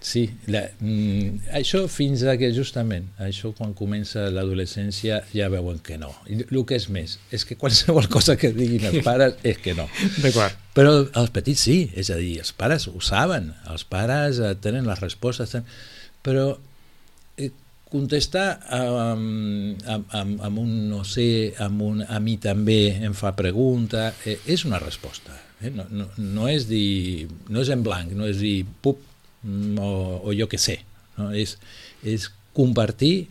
sí. 0.01 0.23
La, 0.51 0.63
mm, 0.79 1.45
això 1.57 1.83
fins 1.91 2.23
a 2.25 2.33
que 2.39 2.49
justament, 2.55 3.05
això 3.21 3.51
quan 3.57 3.75
comença 3.77 4.27
l'adolescència 4.33 5.21
ja 5.33 5.47
veuen 5.53 5.77
que 5.85 5.97
no. 6.01 6.09
I 6.27 6.41
el 6.47 6.63
que 6.65 6.75
és 6.79 6.87
més, 6.89 7.19
és 7.31 7.45
que 7.45 7.55
qualsevol 7.61 8.09
cosa 8.09 8.35
que 8.41 8.49
diguin 8.55 8.87
els 8.89 9.03
pares 9.05 9.37
és 9.47 9.61
que 9.61 9.75
no. 9.77 9.85
D'acord. 10.23 10.57
Però 10.75 10.95
els 11.05 11.31
petits 11.35 11.61
sí, 11.67 11.77
és 11.95 12.09
a 12.09 12.17
dir, 12.19 12.39
els 12.41 12.51
pares 12.57 12.87
ho 12.89 12.99
saben, 13.03 13.51
els 13.69 13.83
pares 13.85 14.39
eh, 14.41 14.55
tenen 14.63 14.87
les 14.89 14.99
respostes, 15.03 15.53
ten- 15.53 15.65
però 16.25 16.49
eh, 17.37 17.51
contestar 17.91 18.47
amb, 18.71 19.81
amb, 19.85 20.13
amb, 20.15 20.41
amb 20.47 20.59
un 20.63 20.73
no 20.89 21.03
sé, 21.05 21.53
amb 21.59 21.81
un 21.83 22.01
a 22.07 22.19
mi 22.23 22.37
també 22.41 22.81
em 23.03 23.13
fa 23.17 23.33
pregunta, 23.37 24.13
eh, 24.25 24.37
és 24.47 24.65
una 24.65 24.79
resposta. 24.79 25.35
Eh? 25.61 25.69
No, 25.75 25.85
no, 25.93 26.07
no, 26.17 26.47
és 26.49 26.65
dir, 26.69 27.27
no 27.53 27.61
és 27.61 27.69
en 27.69 27.83
blanc, 27.85 28.15
no 28.17 28.25
és 28.31 28.39
dir 28.41 28.61
pup 28.81 29.03
o, 29.43 30.21
o 30.25 30.33
jo 30.37 30.47
que 30.51 30.59
sé. 30.61 30.81
No? 31.17 31.31
És, 31.33 31.57
és 32.03 32.29
compartir 32.55 33.27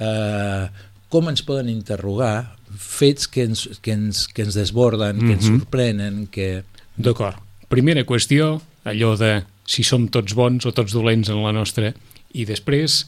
eh, 0.00 0.66
com 1.10 1.28
ens 1.28 1.42
poden 1.46 1.68
interrogar 1.72 2.56
fets 2.78 3.26
que 3.26 3.44
ens, 3.48 3.66
que 3.82 3.94
ens, 3.96 4.26
que 4.30 4.44
ens 4.46 4.54
desborden, 4.54 5.16
mm 5.16 5.20
-hmm. 5.20 5.26
que 5.26 5.32
ens 5.32 5.44
Mhm. 5.50 5.58
sorprenen, 5.58 6.26
que... 6.30 6.62
D'acord. 6.96 7.36
Primera 7.68 8.04
qüestió, 8.04 8.60
allò 8.84 9.16
de 9.16 9.44
si 9.66 9.82
som 9.82 10.08
tots 10.08 10.34
bons 10.34 10.66
o 10.66 10.72
tots 10.72 10.92
dolents 10.92 11.28
en 11.28 11.42
la 11.42 11.52
nostra, 11.52 11.94
i 12.32 12.44
després 12.44 13.06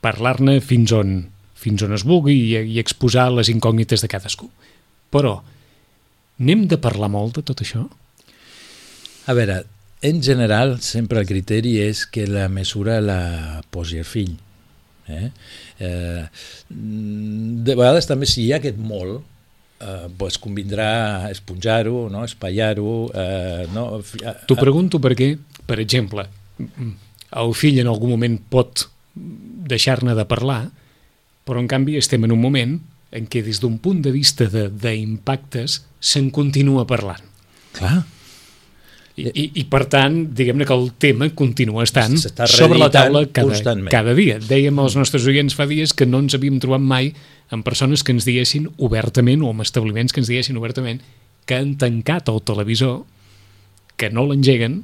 parlar-ne 0.00 0.60
fins 0.60 0.92
on 0.92 1.28
fins 1.54 1.82
on 1.82 1.92
es 1.92 2.04
vulgui 2.04 2.32
i, 2.32 2.56
i 2.76 2.78
exposar 2.78 3.30
les 3.32 3.48
incògnites 3.48 4.00
de 4.00 4.08
cadascú. 4.08 4.50
Però, 5.10 5.42
n'hem 6.38 6.66
de 6.68 6.78
parlar 6.78 7.08
molt 7.10 7.34
de 7.36 7.42
tot 7.42 7.62
això? 7.64 7.88
A 9.26 9.34
veure, 9.34 9.64
en 10.06 10.22
general, 10.22 10.76
sempre 10.80 11.18
el 11.18 11.26
criteri 11.26 11.76
és 11.82 12.04
que 12.06 12.28
la 12.30 12.46
mesura 12.52 13.00
la 13.02 13.62
posi 13.74 13.98
el 13.98 14.06
fill. 14.06 14.36
Eh? 15.10 15.30
Eh, 15.82 16.24
de 16.70 17.74
vegades 17.74 18.06
també 18.06 18.28
si 18.30 18.44
hi 18.44 18.52
ha 18.52 18.60
aquest 18.60 18.78
molt, 18.78 19.24
eh, 19.82 20.06
pues 20.18 20.38
convindrà 20.42 21.30
esponjar-ho, 21.32 22.06
no? 22.12 22.24
espaiar-ho... 22.24 22.96
Eh, 23.14 23.66
no? 23.74 23.88
T'ho 24.46 24.58
pregunto 24.60 25.02
perquè, 25.02 25.32
per 25.66 25.80
exemple, 25.82 26.26
el 26.56 27.54
fill 27.58 27.82
en 27.82 27.90
algun 27.90 28.14
moment 28.14 28.38
pot 28.50 28.86
deixar-ne 29.16 30.14
de 30.14 30.26
parlar, 30.28 30.66
però 31.46 31.62
en 31.62 31.70
canvi 31.70 31.98
estem 31.98 32.26
en 32.26 32.34
un 32.34 32.42
moment 32.42 32.78
en 33.16 33.26
què 33.30 33.42
des 33.42 33.58
d'un 33.62 33.78
punt 33.82 34.02
de 34.02 34.12
vista 34.14 34.46
d'impactes 34.50 35.80
se'n 35.98 36.30
continua 36.34 36.86
parlant. 36.86 37.22
Clar, 37.76 38.04
I, 39.16 39.30
i, 39.32 39.44
I 39.62 39.64
per 39.72 39.86
tant, 39.88 40.18
diguem-ne 40.36 40.66
que 40.68 40.76
el 40.76 40.90
tema 41.00 41.30
continua 41.32 41.86
estant 41.86 42.18
sobre 42.20 42.76
la 42.76 42.90
taula 42.92 43.24
cada, 43.30 43.48
constantment. 43.48 43.88
cada 43.92 44.12
dia. 44.16 44.36
Dèiem 44.44 44.76
als 44.82 44.96
nostres 44.98 45.24
oients 45.30 45.56
fa 45.56 45.64
dies 45.70 45.94
que 45.96 46.08
no 46.08 46.20
ens 46.24 46.36
havíem 46.36 46.58
trobat 46.60 46.84
mai 46.84 47.14
amb 47.54 47.64
persones 47.64 48.04
que 48.04 48.12
ens 48.12 48.26
diguessin 48.28 48.68
obertament 48.76 49.40
o 49.40 49.54
amb 49.54 49.64
establiments 49.64 50.12
que 50.12 50.20
ens 50.20 50.28
diguessin 50.28 50.58
obertament 50.60 51.00
que 51.46 51.56
han 51.56 51.76
tancat 51.80 52.28
el 52.28 52.42
televisor, 52.44 53.04
que 53.96 54.10
no 54.12 54.26
l'engeguen 54.26 54.82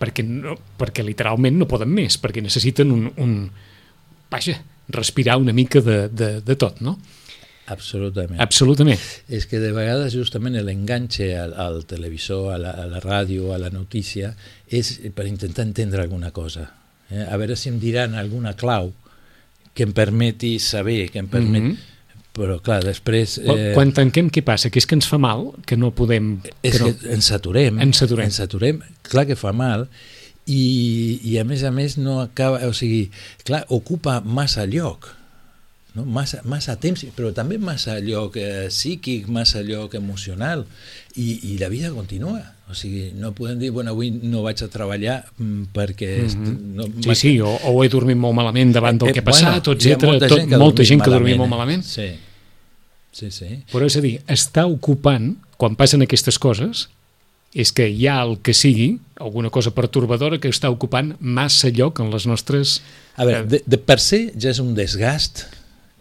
perquè, 0.00 0.24
no, 0.24 0.56
perquè 0.80 1.04
literalment 1.04 1.58
no 1.60 1.68
poden 1.68 1.90
més, 1.92 2.16
perquè 2.20 2.42
necessiten 2.44 2.92
un, 2.94 3.08
un 3.20 3.34
vaja, 4.30 4.56
respirar 4.88 5.36
una 5.40 5.52
mica 5.52 5.82
de, 5.84 6.06
de, 6.08 6.30
de 6.44 6.56
tot, 6.56 6.80
no? 6.84 6.96
Absolutament. 7.70 8.40
Absolutament. 8.42 9.00
És 9.30 9.46
que 9.50 9.60
de 9.62 9.70
vegades 9.76 10.14
justament 10.16 10.58
l'enganxe 10.60 11.30
al, 11.38 11.54
al 11.54 11.84
televisor, 11.90 12.50
a 12.54 12.58
la, 12.60 12.74
a 12.74 12.88
la 12.90 13.00
ràdio, 13.04 13.54
a 13.54 13.60
la 13.62 13.70
notícia, 13.72 14.34
és 14.66 14.96
per 15.14 15.28
intentar 15.30 15.66
entendre 15.68 16.02
alguna 16.02 16.32
cosa. 16.34 16.68
Eh? 17.10 17.24
A 17.26 17.38
veure 17.40 17.56
si 17.58 17.70
em 17.70 17.78
diran 17.82 18.16
alguna 18.18 18.56
clau 18.58 18.92
que 19.74 19.86
em 19.86 19.94
permeti 19.96 20.58
saber, 20.58 21.08
que 21.10 21.22
em 21.22 21.30
permet... 21.30 21.70
Mhm. 21.70 21.86
Però 22.30 22.60
clar, 22.62 22.78
després... 22.86 23.40
Eh... 23.42 23.72
Quan 23.74 23.90
tanquem, 23.90 24.28
què 24.30 24.44
passa? 24.46 24.70
Que 24.70 24.78
és 24.78 24.86
que 24.86 24.94
ens 24.94 25.08
fa 25.10 25.18
mal, 25.18 25.48
que 25.66 25.74
no 25.76 25.90
podem... 25.90 26.36
És 26.62 26.76
que 26.76 26.84
no... 26.84 26.92
que 26.94 27.14
ens 27.16 27.26
saturem. 27.26 27.80
Ens 27.82 27.98
saturem. 27.98 28.30
Ens 28.30 28.38
saturem. 28.38 28.78
Clar 29.10 29.24
que 29.26 29.36
fa 29.36 29.50
mal 29.50 29.88
i, 30.46 31.18
i 31.26 31.34
a 31.42 31.44
més 31.44 31.64
a 31.66 31.72
més 31.74 31.98
no 31.98 32.20
acaba... 32.22 32.62
O 32.70 32.76
sigui, 32.76 33.08
clar, 33.42 33.64
ocupa 33.74 34.20
massa 34.22 34.62
lloc 34.70 35.10
no? 35.94 36.04
massa, 36.04 36.40
massa 36.48 36.76
temps, 36.80 37.02
però 37.16 37.32
també 37.36 37.58
massa 37.58 37.98
lloc 38.04 38.38
eh, 38.40 38.68
psíquic, 38.70 39.28
massa 39.32 39.62
lloc 39.66 39.94
emocional 39.98 40.64
i, 41.16 41.52
i 41.52 41.58
la 41.60 41.70
vida 41.72 41.92
continua 41.94 42.40
o 42.70 42.74
sigui, 42.74 43.10
no 43.18 43.32
podem 43.34 43.58
dir, 43.58 43.72
bueno, 43.74 43.90
avui 43.90 44.12
no 44.14 44.44
vaig 44.44 44.62
a 44.62 44.68
treballar 44.70 45.18
mm, 45.36 45.72
perquè 45.74 46.10
mm. 46.22 46.44
-hmm. 46.44 46.58
no, 46.78 46.84
Sí, 47.02 47.14
sí, 47.14 47.40
o, 47.40 47.50
o 47.50 47.84
he 47.84 47.88
dormit 47.88 48.16
molt 48.16 48.34
malament 48.34 48.72
davant 48.72 48.98
del 48.98 49.12
que 49.12 49.20
ha 49.20 49.24
passat, 49.24 49.58
Eh, 49.58 49.60
bueno, 49.64 49.80
hi 49.82 49.90
ha 49.90 49.94
etc. 49.94 50.04
molta 50.04 50.28
Tot, 50.28 50.38
gent 50.38 50.50
que 50.50 50.58
molta 50.58 50.84
gent 50.84 51.02
que 51.02 51.10
ha 51.10 51.12
dormit 51.12 51.36
molt 51.36 51.48
eh? 51.48 51.50
malament. 51.50 51.82
sí, 51.84 52.08
sí, 53.12 53.30
sí 53.30 53.64
Però 53.72 53.84
és 53.86 53.96
a 53.96 54.00
dir, 54.00 54.20
està 54.26 54.66
ocupant, 54.66 55.36
quan 55.56 55.74
passen 55.74 56.02
aquestes 56.02 56.38
coses, 56.38 56.88
és 57.52 57.72
que 57.72 57.88
hi 57.88 58.06
ha 58.06 58.22
el 58.22 58.38
que 58.38 58.54
sigui, 58.54 59.00
alguna 59.16 59.50
cosa 59.50 59.72
pertorbadora 59.74 60.38
que 60.38 60.48
està 60.48 60.70
ocupant 60.70 61.16
massa 61.18 61.68
lloc 61.68 61.98
en 61.98 62.10
les 62.10 62.26
nostres... 62.26 62.80
A 63.16 63.24
veure, 63.24 63.46
de, 63.46 63.62
de 63.66 63.76
per 63.76 63.98
se 63.98 64.30
ja 64.38 64.50
és 64.50 64.60
un 64.60 64.74
desgast 64.74 65.48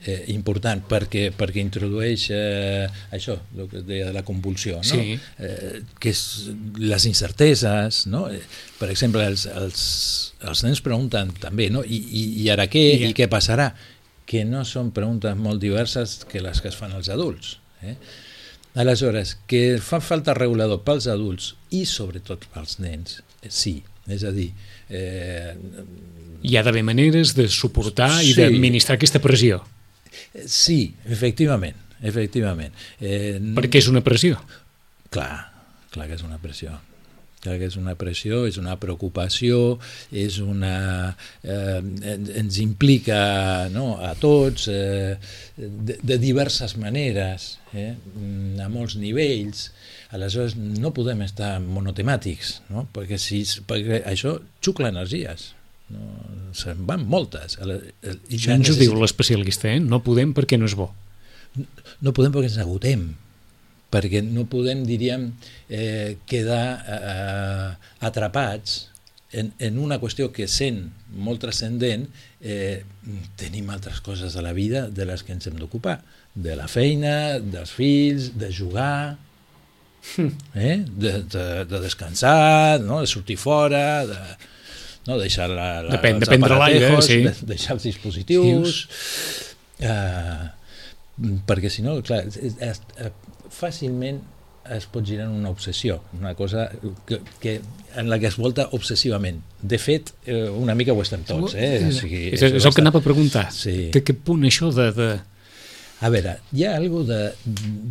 eh, 0.05 0.23
important 0.33 0.81
perquè, 0.87 1.29
perquè 1.35 1.59
introdueix 1.63 2.29
eh, 2.31 2.87
això, 3.15 3.35
el 3.57 3.67
que 3.71 3.81
deia 3.87 4.05
de 4.07 4.13
la 4.15 4.23
convulsió, 4.23 4.77
no? 4.77 4.83
Sí. 4.87 5.17
eh, 5.39 5.81
que 5.99 6.09
és 6.13 6.21
les 6.79 7.05
incerteses, 7.09 8.05
no? 8.07 8.27
Eh, 8.31 8.41
per 8.79 8.89
exemple, 8.93 9.25
els, 9.27 9.45
els, 9.45 9.83
els 10.47 10.63
nens 10.63 10.81
pregunten 10.85 11.31
també, 11.39 11.69
no? 11.69 11.83
I, 11.83 11.99
i, 11.99 12.23
i 12.43 12.49
ara 12.49 12.67
què? 12.71 12.85
I- 12.95 13.09
I, 13.09 13.13
què 13.17 13.27
passarà? 13.31 13.73
Que 14.29 14.43
no 14.45 14.63
són 14.65 14.91
preguntes 14.93 15.35
molt 15.35 15.59
diverses 15.61 16.19
que 16.29 16.39
les 16.41 16.61
que 16.61 16.69
es 16.69 16.75
fan 16.77 16.91
als 16.93 17.09
adults. 17.09 17.57
Eh? 17.81 17.95
Aleshores, 18.79 19.37
que 19.49 19.79
fa 19.81 19.97
falta 19.99 20.35
regulador 20.37 20.83
pels 20.85 21.07
adults 21.09 21.55
i 21.73 21.81
sobretot 21.89 22.45
pels 22.53 22.77
nens, 22.79 23.23
eh, 23.41 23.49
sí. 23.49 23.79
És 24.09 24.23
a 24.25 24.31
dir, 24.33 24.51
eh, 24.89 25.53
Hi 26.41 26.55
ha 26.55 26.61
d'haver 26.63 26.81
maneres 26.87 27.33
de 27.35 27.49
suportar 27.51 28.23
i 28.23 28.29
Sí. 28.31 28.37
d'administrar 28.39 28.95
aquesta 28.95 29.19
pressió, 29.19 29.59
sí, 30.45 30.95
efectivament, 31.07 31.77
efectivament. 32.01 32.73
Eh, 32.99 33.37
perquè 33.57 33.81
és 33.83 33.89
una 33.91 34.01
pressió. 34.05 34.39
Clar, 35.13 35.33
clar 35.93 36.07
que 36.09 36.17
és 36.19 36.23
una 36.25 36.37
pressió. 36.41 36.77
Clar 37.39 37.53
que 37.55 37.69
és 37.69 37.77
una 37.79 37.93
pressió, 37.95 38.41
és 38.49 38.57
una 38.59 38.73
preocupació, 38.81 39.77
és 40.11 40.41
una... 40.43 41.15
Eh, 41.41 41.77
en- 41.79 42.25
ens 42.41 42.57
implica 42.59 43.69
no, 43.71 43.93
a 44.03 44.09
tots 44.19 44.65
eh, 44.67 45.15
de, 45.55 45.95
de 46.03 46.17
diverses 46.19 46.75
maneres, 46.75 47.53
eh, 47.71 47.93
a 48.59 48.67
molts 48.67 48.97
nivells. 48.99 49.69
Aleshores, 50.11 50.57
no 50.57 50.91
podem 50.91 51.21
estar 51.23 51.59
monotemàtics, 51.63 52.57
no? 52.73 52.87
perquè, 52.91 53.15
si, 53.21 53.43
perquè 53.69 54.01
això 54.09 54.35
xucla 54.65 54.91
energies. 54.91 55.53
No? 55.89 56.09
Se'n 56.57 56.85
van 56.89 57.05
moltes. 57.09 57.57
Ale- 57.61 57.93
el- 58.01 58.19
i 58.29 58.37
ja 58.41 58.55
ens 58.57 58.69
ho 58.69 58.75
diu 58.77 58.93
l'especialista, 58.99 59.69
eh? 59.71 59.79
No 59.79 60.01
podem 60.05 60.33
perquè 60.37 60.57
no 60.59 60.65
és 60.69 60.75
bo. 60.77 60.91
no 62.01 62.13
podem 62.13 62.31
perquè 62.31 62.49
ens 62.51 62.59
agotem 62.61 63.09
perquè 63.89 64.21
no 64.21 64.43
podem, 64.45 64.83
diríem, 64.85 65.31
eh, 65.67 66.17
quedar 66.29 66.65
eh, 66.85 67.71
atrapats 68.05 68.83
en, 69.33 69.51
en 69.57 69.79
una 69.81 69.97
qüestió 70.01 70.29
que 70.33 70.45
sent 70.49 70.91
molt 71.09 71.41
transcendent, 71.41 72.07
eh, 72.41 72.83
tenim 73.37 73.69
altres 73.73 73.99
coses 74.05 74.35
a 74.37 74.43
la 74.45 74.53
vida 74.53 74.87
de 74.93 75.05
les 75.09 75.23
que 75.25 75.33
ens 75.33 75.49
hem 75.49 75.57
d'ocupar, 75.57 75.99
de 76.35 76.53
la 76.57 76.67
feina, 76.69 77.39
dels 77.41 77.73
fills, 77.73 78.31
de 78.37 78.51
jugar, 78.53 79.17
eh? 80.53 80.85
de, 80.85 81.11
de, 81.23 81.65
de 81.65 81.81
descansar, 81.81 82.79
no? 82.81 83.01
de 83.01 83.07
sortir 83.09 83.37
fora, 83.37 84.05
de 84.05 84.19
no? 85.07 85.19
deixar 85.19 85.49
la, 85.49 85.69
la, 85.85 85.93
Depèn- 85.97 86.19
els 86.19 86.33
aparatejos, 86.35 87.05
sí. 87.05 87.21
de, 87.25 87.35
deixar 87.53 87.77
els 87.77 87.87
dispositius, 87.87 88.81
eh, 89.79 90.49
perquè 91.47 91.71
si 91.71 91.85
no, 91.85 91.99
clar, 92.05 92.25
és, 92.27 92.59
és, 92.59 92.83
eh, 92.99 93.13
fàcilment 93.53 94.21
es 94.69 94.85
pot 94.85 95.05
girar 95.05 95.25
en 95.25 95.33
una 95.39 95.49
obsessió, 95.49 96.01
una 96.19 96.35
cosa 96.37 96.67
que, 97.07 97.19
que, 97.41 97.55
en 97.97 98.09
la 98.09 98.19
que 98.21 98.27
es 98.29 98.37
volta 98.37 98.67
obsessivament. 98.77 99.41
De 99.61 99.79
fet, 99.81 100.11
eh, 100.25 100.49
una 100.49 100.75
mica 100.77 100.93
ho 100.93 101.01
estem 101.01 101.23
tots. 101.25 101.55
Eh? 101.57 101.87
O 101.87 101.93
sigui, 101.95 102.27
és, 102.35 102.43
és 102.43 102.65
el 102.65 102.75
que 102.75 102.83
anava 102.83 103.01
a 103.01 103.05
preguntar. 103.05 103.47
Sí. 103.55 103.89
De 103.95 104.03
què 104.05 104.13
punt 104.13 104.45
això 104.49 104.69
de... 104.75 104.91
de... 104.93 105.09
A 105.99 106.11
veure, 106.13 106.37
hi 106.55 106.63
ha 106.63 106.75
algo 106.77 107.01
de, 107.03 107.33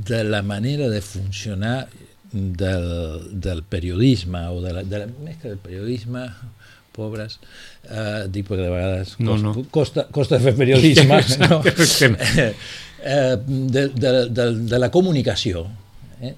de 0.08 0.22
la 0.24 0.40
manera 0.46 0.86
de 0.88 1.02
funcionar 1.04 1.88
del, 2.32 3.40
del 3.40 3.62
periodisme, 3.62 4.46
o 4.48 4.62
de 4.62 4.72
la, 4.78 4.84
de 4.84 5.02
la, 5.02 5.10
més 5.24 5.36
que 5.42 5.50
del 5.50 5.60
periodisme, 5.60 6.28
pobres, 6.98 7.38
eh, 7.86 8.26
dic 8.28 8.48
perquè 8.50 8.66
de 8.66 8.74
vegades 8.74 9.14
No, 9.22 9.36
costa, 9.38 9.46
no. 9.46 9.64
costa, 9.78 10.06
costa 10.12 10.40
fer 10.42 10.54
periodisme, 10.58 11.22
no? 11.46 11.62
Eh, 13.00 13.36
de, 13.46 13.88
de, 13.94 14.10
de, 14.34 14.44
de 14.66 14.78
la 14.82 14.88
comunicació, 14.90 15.60
eh? 16.20 16.32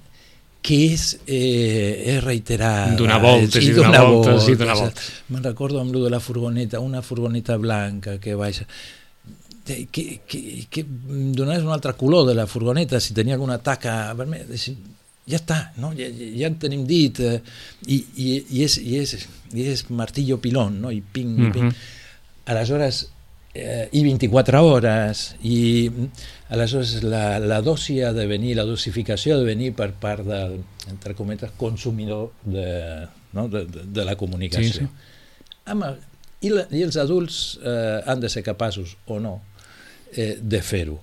que 0.61 0.75
és, 0.93 1.05
eh, 1.25 2.03
és 2.13 2.19
reiterar 2.23 2.91
Donar 2.95 3.17
voltes 3.23 3.65
i 3.65 3.71
donar 3.73 4.03
voltes 4.05 4.45
i 4.53 4.53
donar 4.59 4.75
voltes. 4.77 5.07
Me'n 5.33 5.41
recordo 5.47 5.81
amb 5.81 5.95
de 5.97 6.11
la 6.13 6.19
furgoneta, 6.21 6.79
una 6.79 7.01
furgoneta 7.01 7.57
blanca 7.57 8.19
que 8.21 8.35
baixa 8.37 8.67
que, 9.65 9.87
que, 9.89 10.67
que 10.69 10.85
donaves 11.33 11.63
un 11.65 11.73
altre 11.73 11.93
color 11.97 12.27
de 12.29 12.35
la 12.37 12.45
furgoneta, 12.45 12.99
si 13.01 13.13
tenia 13.17 13.33
alguna 13.39 13.57
taca 13.57 14.13
vermella, 14.13 14.45
si- 14.57 14.77
ja 15.31 15.39
està, 15.39 15.59
no? 15.81 15.93
ja, 15.97 16.09
ja 16.11 16.49
en 16.51 16.57
tenim 16.61 16.83
dit, 16.87 17.21
eh, 17.23 17.39
i, 17.87 18.01
i, 18.15 18.27
i, 18.57 18.65
és, 18.65 18.77
i, 18.81 18.99
és, 18.99 19.15
i 19.55 19.65
és 19.71 19.85
martillo 19.89 20.41
pilón, 20.43 20.81
no? 20.83 20.91
i 20.91 21.01
ping, 21.01 21.33
i 21.39 21.49
ping. 21.49 21.71
Mhm. 21.71 21.97
Aleshores, 22.51 23.05
eh, 23.53 23.87
i 23.91 24.03
24 24.03 24.61
hores 24.65 25.23
i 25.43 25.89
aleshores 26.49 27.01
la, 27.03 27.39
la 27.39 27.61
dosi 27.61 28.01
ha 28.01 28.11
de 28.15 28.25
venir, 28.27 28.55
la 28.57 28.65
dosificació 28.67 29.35
ha 29.35 29.41
de 29.41 29.47
venir 29.47 29.73
per 29.77 29.91
part 29.99 30.25
del, 30.27 30.59
entre 30.91 31.15
cometes, 31.15 31.53
consumidor 31.59 32.31
de, 32.43 33.07
no? 33.33 33.47
de, 33.51 33.65
de, 33.65 33.85
de 33.87 34.07
la 34.07 34.17
comunicació. 34.19 34.87
Sí, 34.87 34.87
sí. 34.87 35.69
El, 35.71 35.85
i, 36.41 36.49
la, 36.49 36.65
I 36.73 36.83
els 36.87 36.97
adults 36.97 37.37
eh, 37.61 38.01
han 38.09 38.19
de 38.19 38.31
ser 38.33 38.43
capaços 38.43 38.97
o 39.05 39.19
no 39.21 39.37
eh, 40.11 40.35
de 40.41 40.61
fer-ho 40.65 40.97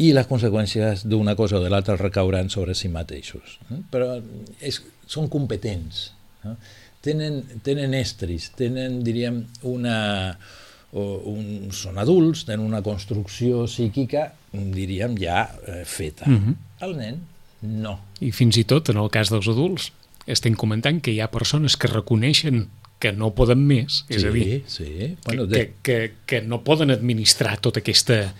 i 0.00 0.12
les 0.16 0.28
conseqüències 0.28 1.04
d'una 1.08 1.34
cosa 1.36 1.58
o 1.58 1.62
de 1.64 1.70
l'altra 1.72 1.98
recauran 2.00 2.48
sobre 2.52 2.74
si 2.78 2.88
mateixos. 2.88 3.58
Eh? 3.68 3.82
Però 3.92 4.14
és, 4.64 4.80
són 5.10 5.28
competents, 5.32 6.10
no? 6.46 6.56
tenen, 7.04 7.42
tenen 7.66 7.94
estris, 7.98 8.50
tenen, 8.56 9.00
diríem, 9.04 9.42
una, 9.68 9.98
o 10.92 11.06
un, 11.34 11.68
són 11.76 12.00
adults, 12.00 12.46
tenen 12.48 12.64
una 12.64 12.82
construcció 12.86 13.66
psíquica, 13.68 14.30
diríem, 14.52 15.18
ja 15.20 15.46
eh, 15.66 15.84
feta. 15.84 16.26
Mm 16.26 16.40
-hmm. 16.40 16.54
El 16.80 16.96
nen, 16.96 17.20
no. 17.62 17.98
I 18.20 18.32
fins 18.32 18.56
i 18.56 18.64
tot, 18.64 18.88
en 18.88 18.96
el 18.96 19.10
cas 19.10 19.28
dels 19.28 19.48
adults, 19.48 19.92
estem 20.26 20.54
comentant 20.54 21.00
que 21.00 21.12
hi 21.12 21.20
ha 21.20 21.30
persones 21.30 21.76
que 21.76 21.88
reconeixen 21.88 22.68
que 23.00 23.12
no 23.12 23.32
poden 23.32 23.66
més, 23.66 24.04
és 24.08 24.22
sí, 24.22 24.26
a 24.26 24.30
dir, 24.30 24.62
sí. 24.66 25.16
bueno, 25.24 25.46
que, 25.48 25.56
de... 25.56 25.58
que, 25.64 25.74
que, 25.82 26.12
que 26.26 26.40
no 26.42 26.62
poden 26.62 26.90
administrar 26.90 27.58
tota 27.60 27.80
aquesta 27.80 28.34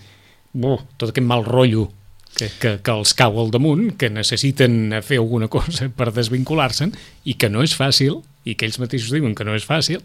oh, 0.59 0.79
tot 0.97 1.11
aquest 1.11 1.27
mal 1.27 1.45
rotllo 1.47 1.87
que, 2.35 2.47
que, 2.59 2.75
que 2.83 2.93
els 2.93 3.13
cau 3.17 3.39
al 3.41 3.51
damunt, 3.53 3.91
que 3.99 4.09
necessiten 4.11 4.95
fer 5.05 5.19
alguna 5.21 5.49
cosa 5.51 5.89
per 5.97 6.11
desvincular-se'n 6.15 6.93
i 7.27 7.35
que 7.39 7.49
no 7.51 7.63
és 7.65 7.75
fàcil, 7.77 8.21
i 8.47 8.55
que 8.55 8.67
ells 8.67 8.79
mateixos 8.81 9.11
diuen 9.13 9.35
que 9.37 9.47
no 9.47 9.55
és 9.57 9.67
fàcil, 9.67 10.03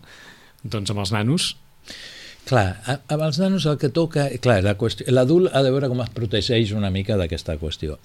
doncs 0.64 0.92
amb 0.92 1.04
els 1.04 1.14
nanos... 1.14 1.54
Clar, 2.46 2.76
amb 2.86 3.22
els 3.26 3.40
nanos 3.42 3.64
el 3.66 3.78
que 3.80 3.88
toca... 3.90 4.28
Clar, 4.42 4.60
l'adult 4.62 5.50
ha 5.50 5.62
de 5.66 5.72
veure 5.74 5.88
com 5.90 6.02
es 6.04 6.12
protegeix 6.14 6.70
una 6.78 6.92
mica 6.94 7.16
d'aquesta 7.18 7.56
qüestió. 7.58 7.96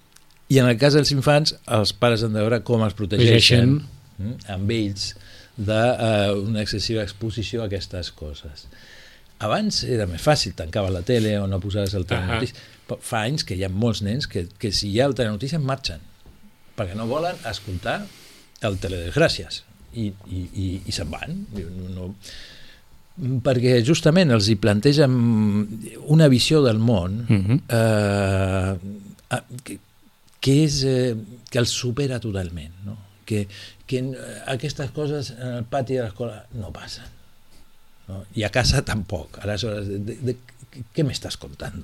I 0.51 0.57
en 0.60 0.67
el 0.67 0.79
cas 0.81 0.98
dels 0.98 1.12
infants, 1.13 1.53
els 1.69 1.93
pares 1.93 2.25
han 2.25 2.33
de 2.33 2.41
veure 2.41 2.60
com 2.65 2.81
es 2.88 2.95
protegeixen 2.98 3.77
mm, 3.77 4.33
amb 4.51 4.74
ells 4.74 5.12
d'una 5.57 6.57
uh, 6.57 6.63
excessiva 6.63 7.03
exposició 7.05 7.62
a 7.62 7.69
aquestes 7.69 8.10
coses. 8.17 8.65
Abans 9.41 9.81
era 9.89 10.05
més 10.10 10.21
fàcil, 10.21 10.53
tancava 10.57 10.91
la 10.93 11.01
tele 11.05 11.33
o 11.41 11.48
no 11.50 11.60
posaves 11.63 11.95
el 11.98 12.05
telenotícies. 12.05 12.57
Uh 12.57 12.95
-huh. 12.95 13.01
Fa 13.01 13.24
anys 13.25 13.43
que 13.43 13.55
hi 13.55 13.63
ha 13.63 13.69
molts 13.69 14.01
nens 14.01 14.27
que, 14.27 14.48
que 14.60 14.71
si 14.71 14.89
hi 14.91 15.00
ha 15.01 15.05
el 15.05 15.15
telenotícies 15.15 15.62
marxen, 15.62 16.00
perquè 16.77 16.95
no 16.95 17.07
volen 17.07 17.36
escoltar 17.50 18.05
el 18.62 18.77
teledesgràcies 18.77 19.63
i, 19.93 20.13
i, 20.27 20.39
i, 20.53 20.81
i 20.86 20.91
se'n 20.91 21.10
van. 21.10 21.45
No, 21.53 21.89
no, 21.95 22.15
perquè 23.45 23.83
justament 23.86 24.31
els 24.31 24.48
hi 24.48 24.55
plantegen 24.55 25.12
una 26.07 26.27
visió 26.27 26.62
del 26.63 26.79
món 26.79 27.25
uh 27.29 27.38
-huh. 27.38 27.60
eh, 27.77 29.39
que, 29.63 29.79
que, 30.39 30.63
és, 30.63 30.83
eh, 30.83 31.15
que 31.50 31.60
els 31.60 31.69
supera 31.69 32.19
totalment, 32.19 32.74
no? 32.86 32.98
que, 33.25 33.48
que 33.86 34.03
aquestes 34.48 34.91
coses 34.91 35.31
en 35.31 35.48
el 35.48 35.63
pati 35.63 35.93
de 35.95 36.03
l'escola 36.03 36.45
no 36.53 36.71
passen 36.71 37.20
¿no? 38.12 38.25
y 38.36 38.44
a 38.44 38.51
casa 38.51 38.84
tampoc. 38.84 39.39
Aleshores, 39.41 39.88
de, 39.88 40.00
de, 40.00 40.18
de, 40.27 40.84
què 40.96 41.06
m'estàs 41.08 41.39
contant? 41.39 41.82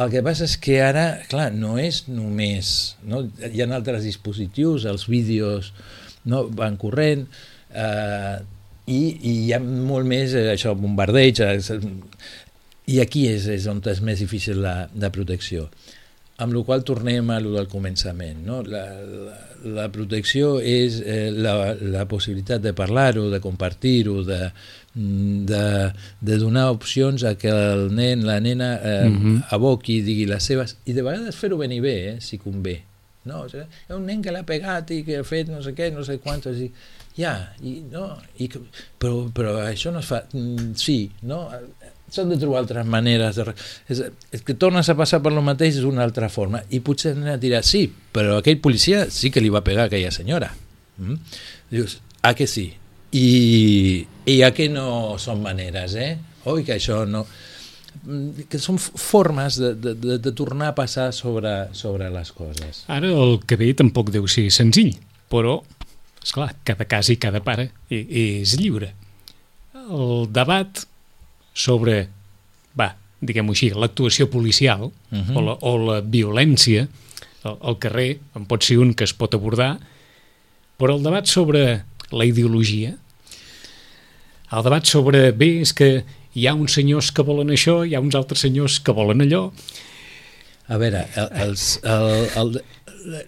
El 0.00 0.12
que 0.12 0.22
passa 0.24 0.46
és 0.46 0.56
que 0.60 0.78
ara, 0.84 1.06
clar, 1.32 1.50
no 1.52 1.74
és 1.80 2.04
només... 2.08 2.94
No? 3.08 3.24
Hi 3.48 3.64
ha 3.64 3.68
altres 3.76 4.06
dispositius, 4.06 4.86
els 4.88 5.08
vídeos 5.10 5.72
no? 6.30 6.44
van 6.56 6.78
corrent, 6.80 7.26
eh, 7.72 8.36
i, 8.90 9.00
i 9.00 9.34
hi 9.44 9.52
ha 9.52 9.60
molt 9.60 10.08
més 10.08 10.36
eh, 10.36 10.46
això, 10.54 10.74
bombardeig, 10.78 11.42
eh, 11.44 11.80
i 12.90 13.00
aquí 13.02 13.26
és, 13.30 13.48
és 13.50 13.66
on 13.70 13.82
és 13.90 14.02
més 14.04 14.22
difícil 14.22 14.62
la, 14.64 14.74
la 14.98 15.12
protecció. 15.14 15.68
Amb 16.40 16.56
la 16.56 16.64
qual 16.64 16.86
tornem 16.88 17.28
a 17.30 17.40
lo 17.42 17.52
del 17.58 17.68
començament. 17.68 18.40
No? 18.46 18.62
La, 18.64 18.86
la, 19.04 19.36
la 19.64 19.88
protecció 19.92 20.58
és 20.60 21.00
eh, 21.04 21.30
la, 21.32 21.74
la 21.80 22.06
possibilitat 22.08 22.62
de 22.64 22.72
parlar-ho, 22.76 23.28
de 23.32 23.40
compartir-ho, 23.42 24.22
de, 24.26 24.50
de, 24.94 25.64
de 26.20 26.38
donar 26.40 26.70
opcions 26.74 27.24
a 27.24 27.34
que 27.38 27.50
el 27.50 27.88
nen, 27.94 28.26
la 28.26 28.40
nena 28.40 28.74
eh, 28.76 29.08
mm 29.08 29.18
-hmm. 29.18 29.42
aboqui, 29.56 30.00
digui 30.02 30.26
les 30.26 30.42
seves, 30.42 30.76
i 30.84 30.92
de 30.92 31.02
vegades 31.02 31.36
fer-ho 31.36 31.56
ben 31.56 31.72
i 31.72 31.80
bé, 31.80 31.96
eh, 32.08 32.16
si 32.20 32.38
convé. 32.38 32.82
No, 33.24 33.42
o 33.42 33.48
sigui, 33.48 33.64
hi 33.64 33.92
ha 33.92 33.96
un 33.96 34.06
nen 34.06 34.22
que 34.22 34.32
l'ha 34.32 34.42
pegat 34.42 34.90
i 34.90 35.02
que 35.04 35.18
ha 35.18 35.24
fet 35.24 35.48
no 35.48 35.62
sé 35.62 35.74
què, 35.74 35.92
no 35.92 36.04
sé 36.04 36.18
quantos, 36.18 36.56
i 36.56 36.72
ja, 37.16 37.34
i, 37.60 37.82
no, 37.90 38.16
i, 38.38 38.48
però, 38.98 39.28
però 39.34 39.56
això 39.66 39.92
no 39.92 40.00
es 40.00 40.06
fa, 40.06 40.22
mm, 40.32 40.74
sí, 40.74 41.10
no, 41.22 41.42
s'han 42.10 42.32
de 42.32 42.38
trobar 42.40 42.64
altres 42.64 42.86
maneres 42.86 43.38
de... 43.38 43.54
És, 43.90 44.02
és 44.34 44.44
que 44.46 44.56
tornes 44.58 44.88
a 44.90 44.96
passar 44.98 45.22
per 45.24 45.32
lo 45.34 45.42
mateix 45.46 45.80
d'una 45.80 46.04
altra 46.06 46.28
forma 46.32 46.62
i 46.70 46.82
potser 46.84 47.14
a 47.30 47.36
dirà, 47.40 47.62
sí, 47.66 47.86
però 48.12 48.40
aquell 48.40 48.60
policia 48.62 49.06
sí 49.10 49.30
que 49.30 49.42
li 49.42 49.52
va 49.52 49.64
pegar 49.66 49.86
a 49.86 49.90
aquella 49.90 50.12
senyora 50.14 50.50
mm? 50.98 51.20
dius, 51.70 52.00
ah 52.22 52.34
que 52.34 52.48
sí 52.50 52.70
i, 53.16 53.28
i 54.26 54.42
a 54.46 54.50
que 54.54 54.68
no 54.70 55.16
són 55.22 55.42
maneres 55.44 55.96
eh? 55.98 56.12
oi 56.50 56.66
que 56.66 56.76
això 56.78 57.04
no 57.08 57.24
que 58.50 58.58
són 58.62 58.78
formes 58.78 59.58
de, 59.60 59.74
de, 59.74 59.94
de, 59.98 60.16
de 60.22 60.32
tornar 60.36 60.70
a 60.70 60.76
passar 60.76 61.10
sobre, 61.12 61.52
sobre 61.76 62.08
les 62.12 62.30
coses. 62.32 62.84
Ara 62.88 63.10
el 63.10 63.40
que 63.44 63.58
ve 63.60 63.72
tampoc 63.76 64.12
deu 64.14 64.28
ser 64.30 64.46
senzill, 64.54 64.94
però, 65.32 65.58
és 66.22 66.32
clar 66.32 66.52
cada 66.66 66.86
cas 66.88 67.10
i 67.12 67.18
cada 67.20 67.42
pare 67.44 67.68
és 67.90 68.54
lliure. 68.60 68.92
El 69.74 70.30
debat 70.32 70.84
sobre, 71.54 72.08
va, 72.78 72.94
diguem-ho 73.20 73.54
així, 73.56 73.70
l'actuació 73.74 74.30
policial 74.30 74.88
uh 74.88 74.92
-huh. 75.10 75.36
o, 75.36 75.40
la, 75.40 75.56
o 75.60 75.76
la 75.78 76.00
violència 76.00 76.88
al, 77.42 77.58
al 77.60 77.78
carrer, 77.78 78.18
en 78.36 78.46
pot 78.46 78.62
ser 78.62 78.78
un 78.78 78.94
que 78.94 79.04
es 79.04 79.12
pot 79.12 79.34
abordar, 79.34 79.78
però 80.78 80.96
el 80.96 81.02
debat 81.02 81.26
sobre 81.26 81.84
la 82.10 82.24
ideologia, 82.24 82.96
el 84.50 84.62
debat 84.66 84.84
sobre, 84.84 85.30
bé, 85.32 85.60
és 85.60 85.72
que 85.72 86.04
hi 86.34 86.46
ha 86.46 86.54
uns 86.54 86.74
senyors 86.78 87.10
que 87.12 87.22
volen 87.26 87.52
això, 87.54 87.84
hi 87.86 87.94
ha 87.94 88.00
uns 88.00 88.14
altres 88.14 88.40
senyors 88.40 88.80
que 88.80 88.92
volen 88.92 89.20
allò... 89.26 89.50
A 90.70 90.76
veure, 90.78 91.00
els, 91.42 91.80
el, 91.82 92.28
el, 92.38 92.50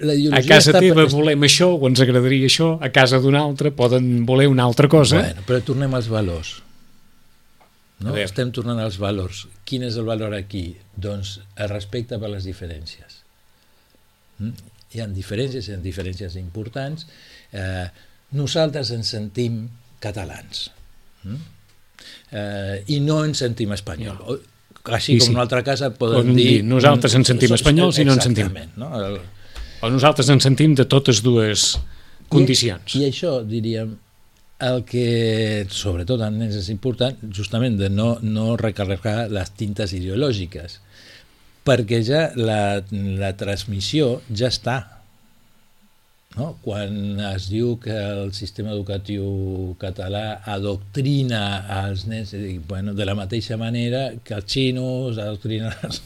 la 0.07 0.15
ideologia 0.15 0.39
a 0.39 0.43
casa 0.47 0.71
està... 0.71 0.83
teva 0.85 1.07
volem 1.11 1.43
això 1.43 1.73
o 1.75 1.89
ens 1.89 2.03
agradaria 2.05 2.47
això, 2.47 2.77
a 2.79 2.91
casa 2.95 3.19
d'un 3.23 3.35
altre 3.35 3.73
poden 3.75 4.23
voler 4.29 4.47
una 4.51 4.63
altra 4.63 4.87
cosa. 4.87 5.19
Bueno, 5.25 5.43
però 5.49 5.59
tornem 5.67 5.97
als 5.99 6.11
valors. 6.13 6.61
No? 8.03 8.15
Estem 8.19 8.51
tornant 8.55 8.81
als 8.83 8.99
valors. 9.01 9.45
Quin 9.69 9.85
és 9.87 9.97
el 10.01 10.07
valor 10.09 10.35
aquí? 10.35 10.73
Doncs 10.99 11.37
el 11.55 11.71
respecte 11.71 12.19
per 12.19 12.31
les 12.33 12.47
diferències. 12.49 13.21
Mm? 14.43 14.71
Hi 14.93 15.03
ha 15.03 15.09
diferències, 15.09 15.69
hi 15.69 15.77
ha 15.77 15.81
diferències 15.83 16.37
importants. 16.41 17.07
Eh, 17.55 17.87
nosaltres 18.39 18.91
ens 18.97 19.13
sentim 19.15 19.63
catalans. 20.03 20.67
Mm? 21.23 21.43
Eh, 22.33 22.83
I 22.97 22.99
no 23.05 23.23
ens 23.25 23.45
sentim 23.45 23.73
espanyol. 23.77 24.19
No. 24.19 24.41
Així 24.97 25.15
com 25.21 25.29
sí. 25.29 25.35
una 25.37 25.45
altra 25.45 25.63
casa 25.63 25.93
poden 25.95 26.33
dir... 26.35 26.43
dir... 26.43 26.63
Nosaltres 26.67 27.15
ens 27.15 27.31
sentim 27.31 27.55
espanyols 27.55 28.03
i 28.03 28.07
no 28.09 28.17
ens 28.19 28.27
sentim. 28.27 28.51
No? 28.81 28.91
El... 28.99 29.21
O 29.83 29.91
nosaltres 29.91 30.31
ens 30.35 30.43
sentim 30.47 30.75
de 30.79 30.87
totes 30.91 31.23
dues 31.23 31.77
condicions. 32.33 32.97
I, 32.97 33.05
i 33.05 33.13
això, 33.13 33.37
diríem, 33.47 33.95
el 34.63 34.83
que 34.87 35.67
sobretot 35.73 36.23
en 36.23 36.39
nens 36.39 36.57
és 36.59 36.71
important 36.73 37.19
justament 37.35 37.77
de 37.81 37.91
no, 37.91 38.15
no 38.23 38.57
recarregar 38.61 39.29
les 39.33 39.53
tintes 39.59 39.95
ideològiques 39.99 40.79
perquè 41.67 42.03
ja 42.07 42.25
la, 42.39 42.83
la 43.21 43.33
transmissió 43.39 44.17
ja 44.31 44.51
està 44.51 44.77
no? 46.37 46.53
quan 46.65 47.21
es 47.33 47.49
diu 47.53 47.77
que 47.83 47.95
el 47.95 48.33
sistema 48.37 48.73
educatiu 48.75 49.75
català 49.83 50.43
adoctrina 50.57 51.43
als 51.83 52.07
nens 52.11 52.35
bueno, 52.69 52.95
de 52.95 53.07
la 53.09 53.17
mateixa 53.19 53.59
manera 53.61 54.11
que 54.25 54.39
els 54.39 54.49
xinos 54.51 55.19
adoctrinen 55.19 55.99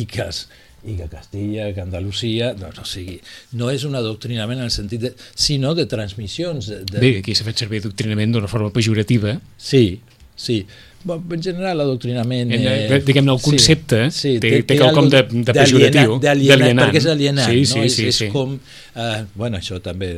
i 0.00 0.06
que 0.06 0.28
els, 0.28 0.46
i 0.84 0.96
que 0.98 1.06
Castilla, 1.10 1.68
que 1.74 1.82
Andalusia, 1.82 2.52
doncs, 2.58 2.80
o 2.82 2.86
sigui, 2.88 3.18
no 3.58 3.70
és 3.70 3.84
un 3.86 3.94
adoctrinament 3.98 4.58
en 4.58 4.66
el 4.66 4.74
sentit 4.74 5.04
de, 5.04 5.12
sinó 5.34 5.76
de 5.78 5.86
transmissions. 5.90 6.70
De, 6.72 6.80
de... 6.88 7.02
Bé, 7.02 7.12
aquí 7.20 7.36
s'ha 7.38 7.46
fet 7.46 7.62
servir 7.62 7.82
adoctrinament 7.82 8.34
d'una 8.34 8.50
forma 8.50 8.72
pejorativa. 8.74 9.36
Sí, 9.58 10.00
sí. 10.34 10.62
En 11.06 11.42
general, 11.42 11.80
l'adoctrinament... 11.80 12.52
Eh, 12.54 13.00
Diguem-ne, 13.02 13.34
el 13.34 13.42
concepte 13.42 14.04
sí, 14.10 14.18
sí, 14.18 14.32
té, 14.42 14.50
té, 14.58 14.62
té 14.70 14.78
quelcom 14.80 15.10
de, 15.12 15.22
de 15.32 15.56
pejoratiu. 15.56 16.16
D'alienant, 16.22 16.84
perquè 16.84 17.02
és 17.02 17.08
alienant, 17.10 17.48
sí, 17.48 17.64
sí, 17.66 17.80
no? 17.80 17.88
Sí, 17.88 18.06
és, 18.06 18.18
sí. 18.18 18.28
és 18.28 18.32
com... 18.34 18.56
Uh, 18.92 19.22
bueno, 19.34 19.56
això 19.56 19.78
també... 19.80 20.10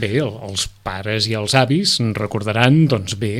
Bé, 0.00 0.10
els 0.24 0.64
pares 0.82 1.26
i 1.28 1.36
els 1.36 1.52
avis 1.58 1.98
recordaran, 2.16 2.78
doncs 2.88 3.14
bé, 3.20 3.32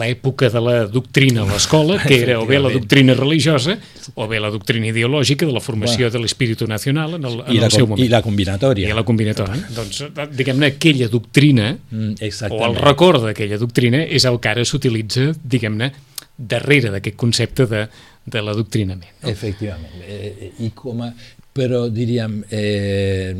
l'època 0.00 0.48
de 0.52 0.62
la 0.64 0.76
doctrina 0.88 1.44
a 1.44 1.48
l'escola, 1.50 1.98
que 2.00 2.16
era 2.22 2.38
o 2.40 2.46
bé 2.48 2.60
la 2.62 2.72
doctrina 2.72 3.16
religiosa 3.18 3.76
o 4.14 4.26
bé 4.30 4.40
la 4.40 4.50
doctrina 4.50 4.88
ideològica 4.88 5.46
de 5.46 5.52
la 5.52 5.60
formació 5.60 6.06
bueno. 6.06 6.14
de 6.16 6.24
l'espíritu 6.24 6.66
nacional 6.66 7.18
en 7.18 7.28
el, 7.28 7.40
en 7.44 7.52
I 7.54 7.60
la, 7.60 7.68
el 7.68 7.76
seu 7.76 7.86
moment. 7.86 8.04
I 8.06 8.10
la 8.12 8.22
combinatòria. 8.24 8.88
I 8.88 8.96
la 8.96 9.04
combinatòria. 9.04 9.68
doncs, 9.76 10.02
diguem-ne, 10.32 10.72
aquella 10.74 11.08
doctrina, 11.12 11.70
mm, 11.76 12.32
o 12.48 12.64
el 12.70 12.78
record 12.80 13.28
d'aquella 13.28 13.60
doctrina, 13.60 14.02
és 14.04 14.24
el 14.28 14.40
que 14.40 14.54
ara 14.54 14.64
s'utilitza, 14.64 15.32
diguem-ne, 15.44 15.92
darrere 16.38 16.92
d'aquest 16.94 17.16
concepte 17.18 17.66
de, 17.66 17.84
de 18.24 18.42
l'adoctrinament. 18.42 19.10
No? 19.22 19.30
Efectivament. 19.30 20.02
Eh, 20.06 20.52
I 20.64 20.70
com 20.78 21.02
a, 21.02 21.12
però 21.52 21.88
diríem 21.90 22.42
eh, 22.54 23.34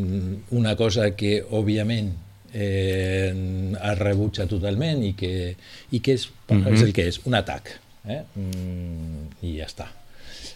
una 0.59 0.75
cosa 0.77 1.13
que 1.15 1.39
òbviament 1.43 2.11
eh, 2.53 3.31
es 3.31 3.99
rebutja 4.01 4.49
totalment 4.51 5.05
i 5.07 5.13
que, 5.15 5.55
i 5.95 6.01
que 6.01 6.19
és, 6.19 6.29
mm 6.49 6.57
-hmm. 6.57 6.75
és 6.75 6.83
el 6.83 6.93
que 6.93 7.07
és, 7.09 7.21
un 7.25 7.35
atac. 7.35 7.79
Eh? 8.09 8.23
Mm, 8.35 9.29
I 9.43 9.59
ja 9.59 9.67
està. 9.67 9.87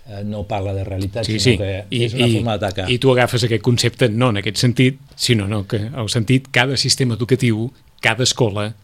Eh, 0.07 0.25
no 0.25 0.43
parla 0.49 0.75
de 0.75 0.85
realitat, 0.85 1.25
Sí, 1.25 1.39
sinó 1.39 1.53
sí, 1.53 1.59
que 1.59 1.85
I, 1.91 2.05
és 2.05 2.15
una 2.15 2.27
i, 2.27 2.35
forma 2.35 2.57
d'atacar. 2.59 2.91
i 2.91 2.99
tu 2.99 3.13
agafes 3.13 3.45
aquest 3.45 3.63
concepte 3.63 4.09
no 4.09 4.31
en 4.31 4.37
aquest 4.39 4.57
sentit, 4.57 4.99
sinó 5.15 5.47
no, 5.47 5.67
que 5.67 5.77
el 5.77 6.09
sentit 6.09 6.49
cada 6.51 6.77
sistema 6.77 7.15
educatiu, 7.15 7.71
cada 8.01 8.25
escola 8.25 8.75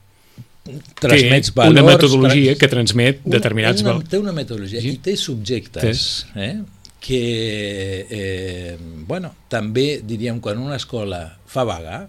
Transmets 1.01 1.53
té 1.53 1.61
una 1.61 1.83
valors, 1.83 1.95
metodologia 2.03 2.51
trans- 2.53 2.59
que 2.61 2.69
transmet 2.69 3.21
una- 3.25 3.37
determinats 3.37 3.83
una, 3.83 3.93
valors. 3.93 4.09
Té 4.11 4.19
una 4.19 4.33
metodologia 4.33 4.81
Sí. 4.83 4.89
i 4.91 4.99
té 4.99 5.17
subjectes 5.17 6.27
eh, 6.37 6.61
que, 7.01 8.07
eh, 8.11 8.77
bueno, 9.07 9.35
també 9.49 10.01
diríem 10.05 10.41
quan 10.41 10.59
una 10.59 10.77
escola 10.77 11.39
fa 11.47 11.65
vaga, 11.65 12.09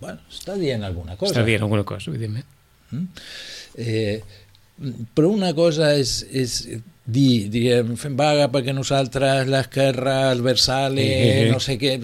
bueno, 0.00 0.20
està 0.30 0.56
dient 0.58 0.82
alguna 0.84 1.16
cosa. 1.16 1.32
Està 1.34 1.44
dient 1.44 1.62
alguna 1.62 1.84
cosa, 1.84 2.10
evidentment. 2.10 2.46
Eh, 3.76 4.22
però 5.14 5.28
una 5.30 5.52
cosa 5.54 5.94
és, 5.96 6.24
és 6.32 6.56
dir, 7.04 7.48
diríem, 7.52 7.94
fem 8.00 8.14
vaga 8.16 8.48
perquè 8.52 8.72
nosaltres, 8.74 9.46
l'esquerra, 9.50 10.30
el 10.32 10.40
Versale, 10.42 11.02
Eh, 11.04 11.42
eh. 11.46 11.50
no 11.52 11.60
sé 11.60 11.76
què, 11.78 11.94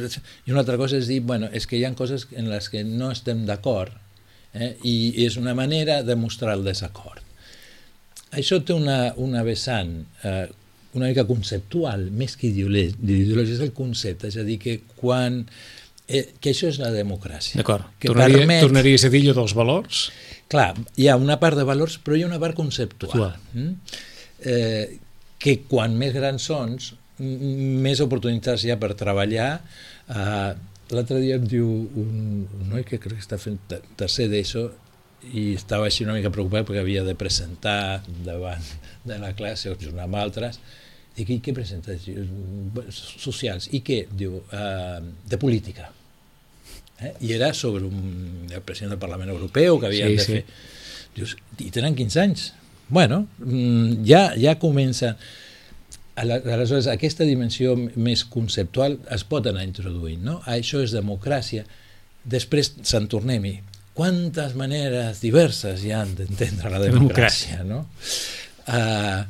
i 0.47 0.51
una 0.53 0.61
altra 0.61 0.77
cosa 0.77 0.99
és 0.99 1.07
dir, 1.09 1.21
bueno, 1.23 1.49
és 1.53 1.67
que 1.67 1.79
hi 1.79 1.85
ha 1.85 1.95
coses 1.95 2.27
en 2.37 2.51
les 2.51 2.69
que 2.69 2.85
no 2.85 3.11
estem 3.11 3.47
d'acord 3.47 3.93
eh, 4.55 4.77
i 4.85 5.25
és 5.27 5.37
una 5.41 5.55
manera 5.55 6.03
de 6.03 6.17
mostrar 6.17 6.55
el 6.59 6.65
desacord. 6.65 7.23
Això 8.33 8.61
té 8.63 8.73
una, 8.77 9.13
una 9.19 9.43
vessant 9.43 9.97
eh, 10.23 10.47
una 10.95 11.07
mica 11.11 11.23
conceptual, 11.27 12.09
més 12.11 12.37
que 12.39 12.49
ideològica, 12.51 13.55
és 13.55 13.61
el 13.63 13.73
concepte, 13.77 14.27
és 14.31 14.37
a 14.41 14.47
dir, 14.47 14.57
que 14.63 14.81
quan... 14.99 15.45
Eh, 16.11 16.25
que 16.43 16.51
això 16.51 16.67
és 16.67 16.81
la 16.83 16.91
democràcia. 16.91 17.61
D'acord. 17.61 17.87
Tornaria, 18.03 18.41
permet... 18.43 18.65
Tornaries 18.65 19.05
a 19.07 19.11
dir 19.13 19.21
allò 19.23 19.37
dels 19.39 19.55
valors? 19.55 20.01
Clar, 20.51 20.73
hi 20.99 21.07
ha 21.07 21.15
una 21.15 21.37
part 21.39 21.55
de 21.61 21.63
valors, 21.69 22.01
però 22.03 22.19
hi 22.19 22.25
ha 22.25 22.31
una 22.31 22.41
part 22.43 22.59
conceptual. 22.59 23.37
Mm? 23.55 23.77
Eh, 24.43 24.99
que 25.39 25.55
quan 25.71 25.95
més 26.01 26.11
grans 26.17 26.49
m- 27.23 27.79
més 27.87 28.03
oportunitats 28.03 28.65
hi 28.67 28.73
ha 28.75 28.79
per 28.83 28.91
treballar. 28.99 29.53
Eh, 30.11 30.51
L'altre 30.91 31.21
dia 31.23 31.37
em 31.39 31.45
diu 31.47 31.67
un, 31.71 32.47
un 32.61 32.69
noi 32.73 32.83
que 32.87 32.99
crec 32.99 33.21
que 33.21 33.25
està 33.25 33.39
fent 33.39 33.59
te- 33.71 33.81
tercer 34.01 34.27
d'ESO 34.33 34.65
i 35.37 35.53
estava 35.55 35.87
així 35.87 36.03
una 36.07 36.15
mica 36.17 36.33
preocupat 36.33 36.65
perquè 36.67 36.81
havia 36.83 37.05
de 37.07 37.15
presentar 37.15 38.03
davant 38.25 38.65
de 39.07 39.19
la 39.21 39.35
classe 39.39 39.71
o 39.71 39.77
junt 39.79 39.99
amb 40.03 40.17
altres 40.19 40.59
Dic, 41.17 41.29
i 41.35 41.41
què 41.43 41.53
presentes? 41.53 42.05
Diu, 42.07 42.23
Socials. 42.95 43.67
I 43.77 43.81
què? 43.85 43.97
Diu, 44.17 44.37
uh, 44.41 45.01
de 45.29 45.39
política. 45.43 45.89
Eh? 47.03 47.11
I 47.27 47.33
era 47.35 47.51
sobre 47.53 47.83
un, 47.85 48.47
el 48.49 48.63
president 48.63 48.95
del 48.95 49.01
Parlament 49.03 49.29
Europeu 49.35 49.81
que 49.83 49.89
havien 49.91 50.15
Sí, 50.15 50.17
de 50.17 50.25
sí. 50.25 50.33
fer. 50.39 50.45
Dius, 51.19 51.35
i 51.67 51.69
tenen 51.75 51.99
15 51.99 52.21
anys. 52.23 52.47
Bueno, 52.89 53.25
mm, 53.43 54.01
ja, 54.07 54.23
ja 54.39 54.55
comença... 54.63 55.17
Aleshores, 56.21 56.89
aquesta 56.91 57.25
dimensió 57.25 57.75
més 57.79 58.25
conceptual 58.29 58.99
es 59.15 59.25
pot 59.29 59.47
anar 59.49 59.65
introduint, 59.67 60.23
no? 60.27 60.41
Això 60.51 60.83
és 60.85 60.95
democràcia. 60.97 61.65
Després 62.25 62.75
se'n 62.85 63.09
tornem-hi. 63.11 63.57
Quantes 63.97 64.55
maneres 64.57 65.23
diverses 65.25 65.85
hi 65.85 65.95
han 65.97 66.13
d'entendre 66.19 66.73
la 66.73 66.81
democràcia, 66.83 67.65
no? 67.67 67.85
Uh, 68.69 69.23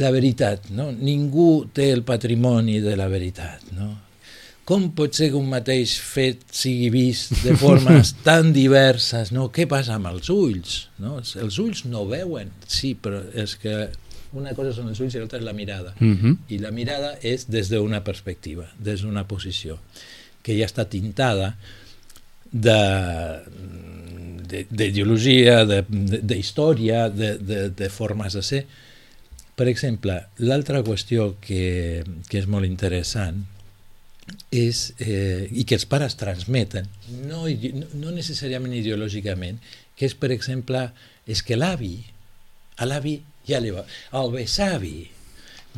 la 0.00 0.10
veritat, 0.14 0.70
no? 0.72 0.90
Ningú 0.92 1.66
té 1.74 1.90
el 1.92 2.04
patrimoni 2.08 2.78
de 2.84 2.96
la 2.96 3.08
veritat, 3.12 3.68
no? 3.76 3.90
Com 4.64 4.92
pot 4.96 5.16
ser 5.18 5.32
que 5.32 5.40
un 5.40 5.50
mateix 5.50 5.96
fet 5.98 6.44
sigui 6.54 6.88
vist 6.94 7.34
de 7.42 7.56
formes 7.62 8.14
tan 8.24 8.52
diverses, 8.54 9.32
no? 9.34 9.50
Què 9.52 9.66
passa 9.68 9.98
amb 9.98 10.08
els 10.12 10.30
ulls, 10.32 10.78
no? 11.02 11.18
Els 11.20 11.58
ulls 11.60 11.84
no 11.90 12.06
veuen, 12.08 12.54
sí, 12.70 12.94
però 12.94 13.20
és 13.34 13.56
que 13.60 13.90
una 14.32 14.54
cosa 14.54 14.72
són 14.72 14.88
els 14.88 15.00
ulls 15.00 15.14
i 15.14 15.18
l'altra 15.20 15.38
és 15.38 15.44
la 15.44 15.52
mirada. 15.52 15.94
Mm 15.98 16.16
-hmm. 16.16 16.36
I 16.48 16.58
la 16.58 16.70
mirada 16.70 17.18
és 17.22 17.48
des 17.50 17.68
d'una 17.68 18.02
perspectiva, 18.04 18.66
des 18.78 19.02
d'una 19.02 19.26
posició, 19.26 19.78
que 20.42 20.56
ja 20.58 20.66
està 20.66 20.88
tintada 20.88 21.56
de 22.50 23.40
de- 24.52 24.66
d'ideologia, 24.70 25.64
de, 25.64 25.84
de, 25.88 26.18
de 26.18 27.08
de, 27.14 27.38
de, 27.38 27.70
de 27.70 27.88
formes 27.88 28.32
de 28.32 28.42
ser. 28.42 28.66
Per 29.56 29.68
exemple, 29.68 30.26
l'altra 30.38 30.82
qüestió 30.82 31.36
que, 31.40 32.04
que 32.28 32.38
és 32.38 32.46
molt 32.46 32.66
interessant 32.66 33.44
és, 34.50 34.94
eh, 34.98 35.48
i 35.50 35.64
que 35.64 35.76
els 35.76 35.86
pares 35.86 36.16
transmeten, 36.16 36.86
no, 37.28 37.44
no 38.00 38.12
necessàriament 38.14 38.74
ideològicament, 38.74 39.58
que 39.96 40.06
és, 40.08 40.14
per 40.14 40.30
exemple, 40.32 40.86
és 41.26 41.42
que 41.42 41.56
l'avi, 41.56 42.04
a 42.76 42.88
l'avi 42.88 43.20
ja 43.48 43.60
li 43.60 43.70
va, 43.74 43.84
el 44.20 44.30
besavi, 44.34 45.08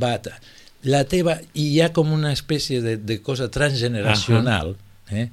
va, 0.03 0.16
ta- 0.22 0.38
la 0.85 1.05
teva, 1.09 1.38
i 1.57 1.70
hi 1.72 1.81
ha 1.81 1.92
com 1.96 2.11
una 2.12 2.33
espècie 2.37 2.83
de, 2.85 2.96
de 2.98 3.20
cosa 3.24 3.48
transgeneracional, 3.50 4.77
eh, 5.11 5.29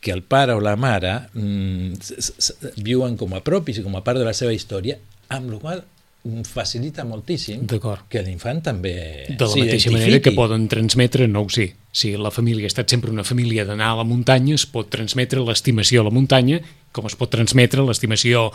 que 0.00 0.12
el 0.12 0.22
pare 0.22 0.52
o 0.56 0.60
la 0.60 0.76
mare 0.76 1.14
mm, 1.34 1.92
s- 2.00 2.14
s- 2.18 2.34
s- 2.38 2.72
viuen 2.84 3.16
com 3.20 3.32
a 3.36 3.40
propis 3.44 3.78
i 3.80 3.82
com 3.84 3.96
a 3.96 4.04
part 4.04 4.18
de 4.20 4.24
la 4.24 4.32
seva 4.36 4.52
història, 4.52 4.98
amb 5.28 5.50
la 5.54 5.58
qual 5.60 5.82
facilita 6.44 7.04
moltíssim 7.08 7.62
que 8.12 8.20
l'infant 8.20 8.58
també 8.60 8.92
De 9.30 9.46
la 9.46 9.54
mateixa 9.64 9.88
manera 9.94 10.18
que 10.20 10.32
poden 10.36 10.66
transmetre, 10.68 11.26
no 11.32 11.46
ho 11.46 11.48
sé, 11.48 11.70
si 11.96 12.12
la 12.20 12.30
família 12.30 12.66
ha 12.68 12.72
estat 12.72 12.90
sempre 12.92 13.10
una 13.10 13.24
família 13.24 13.64
d'anar 13.64 13.94
a 13.94 13.96
la 14.02 14.04
muntanya, 14.04 14.54
es 14.54 14.66
pot 14.68 14.90
transmetre 14.92 15.40
l'estimació 15.40 16.02
a 16.02 16.04
la 16.04 16.12
muntanya, 16.12 16.60
com 16.92 17.06
es 17.08 17.16
pot 17.16 17.30
transmetre 17.32 17.80
l'estimació 17.86 18.50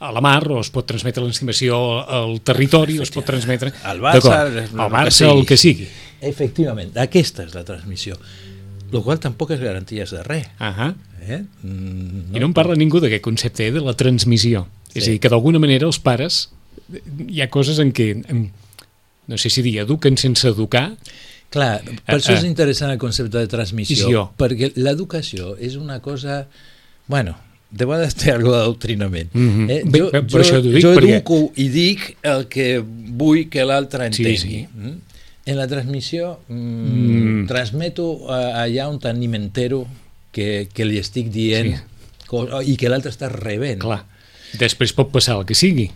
a 0.00 0.12
la 0.14 0.20
mar, 0.22 0.44
o 0.50 0.60
es 0.62 0.70
pot 0.70 0.86
transmetre 0.86 1.24
l'estimació 1.24 1.78
al 2.06 2.36
territori, 2.46 2.98
o 2.98 3.02
es 3.06 3.10
pot 3.14 3.26
transmetre... 3.26 3.72
Al 3.82 3.98
Barça, 4.00 4.44
al 4.46 4.52
que 4.54 4.76
Barça, 4.94 5.10
sigui. 5.24 5.32
el 5.40 5.46
que 5.48 5.56
sigui. 5.58 5.88
Efectivament, 6.28 6.92
aquesta 6.98 7.44
és 7.46 7.54
la 7.54 7.64
transmissió. 7.66 8.14
El 8.92 9.02
qual 9.04 9.18
tampoc 9.20 9.50
és 9.56 9.60
garantia 9.60 10.06
de 10.08 10.22
res. 10.24 10.46
Ahà. 10.58 10.92
Eh? 11.20 11.42
Mm, 11.62 12.30
I 12.36 12.40
no 12.40 12.46
en 12.48 12.54
parla 12.56 12.76
ningú 12.78 13.02
d'aquest 13.02 13.24
concepte, 13.24 13.66
eh, 13.66 13.72
de 13.74 13.82
la 13.84 13.92
transmissió. 13.98 14.66
És 14.94 15.04
Sí. 15.04 15.10
a 15.10 15.12
dir, 15.12 15.20
que 15.20 15.28
d'alguna 15.28 15.58
manera 15.58 15.86
els 15.86 15.98
pares, 15.98 16.48
eh, 16.92 17.02
hi 17.28 17.42
ha 17.42 17.50
coses 17.50 17.78
en 17.78 17.92
què, 17.92 18.24
en, 18.28 18.50
no 19.26 19.36
sé 19.36 19.50
si 19.50 19.62
dir, 19.62 19.78
eduquen 19.80 20.16
sense 20.16 20.48
educar, 20.48 20.96
Clar, 21.50 21.80
per 22.04 22.14
Eh, 22.14 22.18
això 22.18 22.34
és 22.36 22.44
eh. 22.44 22.46
interessant 22.46 22.90
el 22.92 22.98
concepte 22.98 23.38
de 23.38 23.46
transmissió, 23.48 23.96
Missió. 24.06 24.32
perquè 24.36 24.72
l'educació 24.76 25.56
és 25.58 25.76
una 25.76 26.00
cosa... 26.04 26.46
Bueno, 27.06 27.38
de 27.70 27.84
vegades 27.84 28.14
té 28.14 28.30
alguna 28.32 28.58
d'adoctrinament. 28.62 29.28
Mhm. 29.34 29.70
Eh? 29.70 29.82
Bé, 29.84 29.98
Jo, 29.98 30.10
per 30.10 30.44
jo, 30.44 30.60
dic, 30.62 30.82
jo 30.82 30.94
perquè- 30.94 31.16
educo 31.18 31.52
i 31.56 31.68
dic 31.68 32.16
el 32.22 32.46
que 32.48 32.78
vull 32.82 33.48
que 33.50 33.64
l'altre 33.64 34.10
Sí, 34.12 34.22
entengui. 34.24 34.38
sí. 34.38 34.66
Mm? 34.74 34.96
En 35.48 35.56
la 35.56 35.66
transmissió 35.66 36.40
mm, 36.48 37.42
Mm. 37.42 37.46
transmeto 37.46 38.26
eh, 38.28 38.52
allà 38.64 38.88
on 38.88 38.98
ni 39.18 39.28
m'entero 39.28 39.86
que, 40.32 40.68
que 40.72 40.84
li 40.84 40.98
estic 40.98 41.30
dient 41.30 41.76
Sí. 41.76 42.72
i 42.72 42.76
que 42.76 42.88
l'altre 42.88 43.10
està 43.10 43.28
rebent. 43.30 43.80
clar, 43.80 44.04
després 44.58 44.92
pot 44.92 45.10
passar 45.10 45.38
el 45.38 45.46
que 45.46 45.54
sigui, 45.54 45.90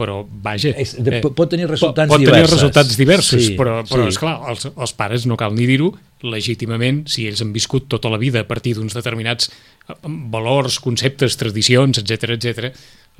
però 0.00 0.20
vaja... 0.24 0.72
És, 0.80 0.96
de, 0.96 1.20
pot 1.22 1.50
tenir 1.52 1.68
resultats 1.68 2.08
pot, 2.08 2.16
pot 2.16 2.24
diversos. 2.24 2.48
tenir 2.48 2.54
resultats 2.56 2.96
diversos, 2.98 3.46
Sí, 3.50 3.56
però, 3.58 3.80
però 3.88 4.06
sí. 4.06 4.14
esclar, 4.16 4.36
els, 4.52 4.70
els 4.70 4.94
pares 4.96 5.26
no 5.28 5.36
cal 5.40 5.52
ni 5.56 5.68
dir-ho, 5.68 5.92
legítimament, 6.24 7.04
si 7.12 7.26
ells 7.28 7.44
han 7.44 7.52
viscut 7.52 7.88
tota 7.92 8.12
la 8.12 8.20
vida 8.20 8.42
a 8.42 8.48
partir 8.48 8.74
d'uns 8.76 8.96
determinats 8.96 9.50
eh, 9.52 9.96
valors, 10.32 10.80
conceptes, 10.84 11.36
tradicions, 11.40 12.00
etc 12.00 12.36
etc, 12.36 12.70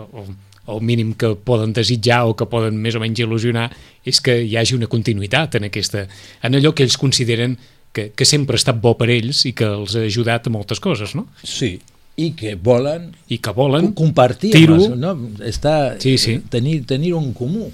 el, 0.01 0.33
el 0.71 0.81
mínim 0.87 1.13
que 1.19 1.35
poden 1.35 1.75
desitjar 1.77 2.25
o 2.29 2.37
que 2.39 2.49
poden 2.49 2.79
més 2.81 2.97
o 2.97 3.03
menys 3.03 3.21
il·lusionar 3.25 3.69
és 4.07 4.21
que 4.25 4.39
hi 4.45 4.57
hagi 4.57 4.77
una 4.79 4.89
continuïtat 4.91 5.59
en, 5.59 5.69
aquesta, 5.69 6.07
en 6.47 6.59
allò 6.59 6.73
que 6.77 6.87
ells 6.87 6.99
consideren 7.01 7.59
que, 7.93 8.11
que 8.15 8.27
sempre 8.29 8.55
ha 8.55 8.61
estat 8.61 8.79
bo 8.83 8.95
per 8.99 9.11
ells 9.11 9.45
i 9.49 9.55
que 9.57 9.67
els 9.67 9.97
ha 9.99 10.05
ajudat 10.07 10.47
a 10.47 10.55
moltes 10.55 10.81
coses, 10.83 11.17
no? 11.19 11.27
Sí, 11.43 11.75
i 12.21 12.31
que 12.37 12.55
volen 12.57 13.11
I 13.29 13.39
que 13.39 13.53
volen 13.57 13.93
compartir 13.97 14.51
Tiro. 14.53 14.75
els, 14.77 14.91
no? 15.01 15.15
Està, 15.47 15.97
Sí, 16.03 16.17
sí. 16.19 16.39
tenir, 16.53 16.83
tenir 16.87 17.15
un 17.17 17.33
comú 17.33 17.67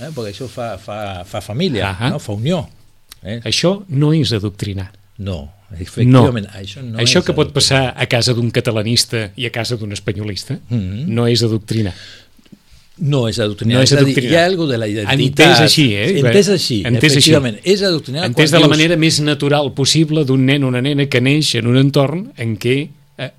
eh? 0.00 0.08
perquè 0.14 0.32
això 0.34 0.48
fa, 0.50 0.74
fa, 0.78 1.22
fa 1.28 1.40
família 1.44 1.90
Ahà. 1.92 2.10
no? 2.14 2.18
fa 2.22 2.32
unió 2.34 2.64
eh? 3.22 3.40
Això 3.44 3.82
no 3.88 4.12
és 4.12 4.32
adoctrinar. 4.32 4.90
no, 5.18 5.44
efectivament 5.78 6.48
això 6.52 6.82
no 6.82 6.98
Això 6.98 7.20
és 7.20 7.24
que 7.26 7.32
pot 7.32 7.48
adoctrinar. 7.48 7.54
passar 7.54 7.94
a 7.96 8.06
casa 8.10 8.34
d'un 8.34 8.50
catalanista 8.50 9.30
i 9.36 9.46
a 9.46 9.50
casa 9.54 9.76
d'un 9.76 9.92
espanyolista 9.92 10.58
Mhm. 10.68 11.06
no 11.08 11.26
és 11.28 11.42
adoctrinar. 11.42 11.94
no 12.98 13.26
és 13.28 13.38
adoctrinar, 13.40 13.76
No 13.78 13.82
és 13.82 13.90
és, 13.90 13.96
a 13.96 14.00
dir, 14.00 14.04
adoctrinar. 14.12 14.32
hi 14.32 14.36
ha 14.36 14.44
alguna 14.46 14.72
de 14.72 14.78
la 14.78 14.86
identitat 14.88 15.46
Entès 15.48 15.60
així, 15.64 15.86
eh? 15.94 16.18
entès 16.20 16.48
així, 16.52 16.82
Entès 16.84 17.04
així. 17.16 17.18
efectivament 17.18 17.56
és 17.64 17.82
adoctrinar 17.82 18.26
Entès 18.28 18.50
de 18.52 18.58
la 18.60 18.66
dius, 18.66 18.76
manera 18.76 18.96
més 18.96 19.20
natural 19.20 19.72
possible 19.72 20.24
d'un 20.24 20.44
nen 20.44 20.64
o 20.64 20.68
una 20.68 20.82
nena 20.82 21.06
que 21.06 21.20
neix 21.20 21.54
en 21.56 21.66
un 21.66 21.78
entorn 21.80 22.32
en 22.36 22.56
què 22.58 22.76
eh, 22.82 22.90